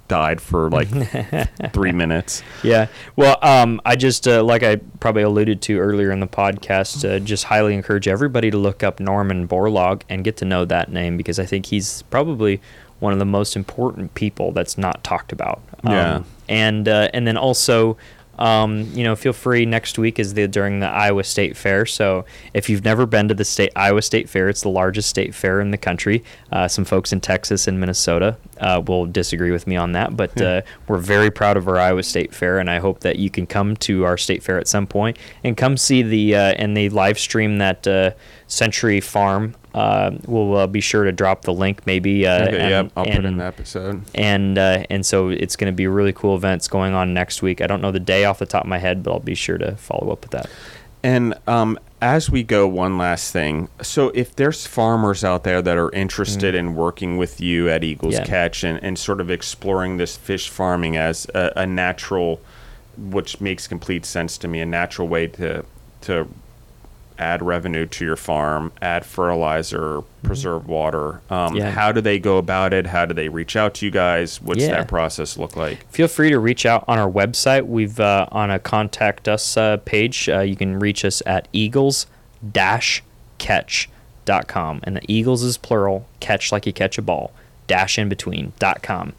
[0.09, 0.89] died for like
[1.73, 2.89] three minutes Yeah.
[3.15, 7.21] Well, um, I just, uh, like I probably alluded to earlier in the podcast, uh,
[7.21, 11.17] just highly encourage everybody to look up Norman Borlaug and get to know that name
[11.17, 12.61] because I think he's probably
[12.99, 15.61] one of the most important people that's not talked about.
[15.85, 16.23] Um, Yeah.
[16.49, 17.97] And uh, and then also.
[18.41, 19.67] Um, you know, feel free.
[19.67, 21.85] Next week is the during the Iowa State Fair.
[21.87, 22.25] So
[22.55, 25.61] if you've never been to the state Iowa State Fair, it's the largest state fair
[25.61, 26.25] in the country.
[26.51, 30.41] Uh, some folks in Texas and Minnesota uh, will disagree with me on that, but
[30.41, 33.47] uh, we're very proud of our Iowa State Fair, and I hope that you can
[33.47, 36.89] come to our state fair at some point and come see the uh, and they
[36.89, 38.13] live stream that uh,
[38.47, 39.55] Century Farm.
[39.75, 42.27] Uh, we'll uh, be sure to drop the link maybe.
[42.27, 45.73] Uh, okay, and, yep I'll put in the episode and uh, and so it's going
[45.73, 47.61] to be really cool events going on next week.
[47.61, 49.59] I don't know the day off the top of my head, but I'll be sure
[49.59, 50.51] to follow up with that.
[51.03, 53.69] And um, as we go, one last thing.
[53.83, 58.15] So, if there's farmers out there that are interested in working with you at Eagles
[58.15, 58.25] Yeah.
[58.25, 62.41] Catch and, and sort of exploring this fish farming as a, a natural,
[62.97, 65.65] which makes complete sense to me, a natural way to
[66.03, 66.29] to
[67.21, 71.21] add revenue to your farm, add fertilizer, preserve water.
[71.31, 71.71] Um, Yeah.
[71.71, 72.87] How do they go about it?
[72.87, 74.41] How do they reach out to you guys?
[74.43, 74.71] What's Yeah.
[74.73, 75.87] that process look like?
[75.91, 77.67] Feel free to reach out on our website.
[77.67, 80.29] We've uh, on a contact us uh, page.
[80.29, 82.07] Uh, you can reach us at eagles
[83.39, 84.81] catch.com.
[84.85, 87.33] And the Eagles is plural, catch like you catch a ball,
[87.67, 89.13] dash in between dot com.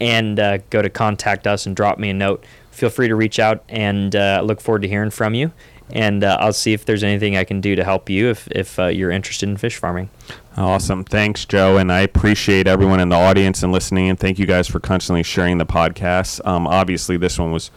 [0.00, 2.44] And uh, go to contact us and drop me a note.
[2.70, 5.50] Feel free to reach out and uh, look forward to hearing from you.
[5.90, 8.78] And uh, I'll see if there's anything I can do to help you if, if
[8.78, 10.10] uh, you're interested in fish farming.
[10.56, 11.04] Awesome.
[11.04, 11.76] Thanks, Joe.
[11.76, 14.08] And I appreciate everyone in the audience and listening.
[14.08, 16.44] And thank you guys for constantly sharing the podcast.
[16.46, 17.70] Um, obviously, this one was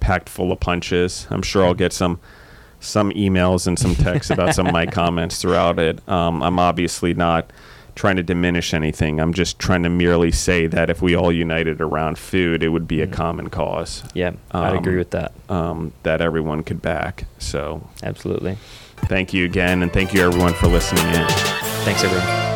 [0.00, 1.26] packed full of punches.
[1.30, 2.20] I'm sure I'll get some
[2.80, 6.06] some emails and some texts about some of my comments throughout it.
[6.06, 7.50] Um, I'm obviously not
[7.94, 9.20] trying to diminish anything.
[9.20, 12.88] I'm just trying to merely say that if we all united around food, it would
[12.88, 15.32] be a common cause Yeah, I'd agree Um, with that.
[15.48, 17.26] um, that everyone could back.
[17.38, 18.58] So Absolutely.
[19.06, 19.82] thank you again.
[19.82, 21.26] And thank you, everyone, for listening in.
[21.84, 22.53] Thanks, everyone.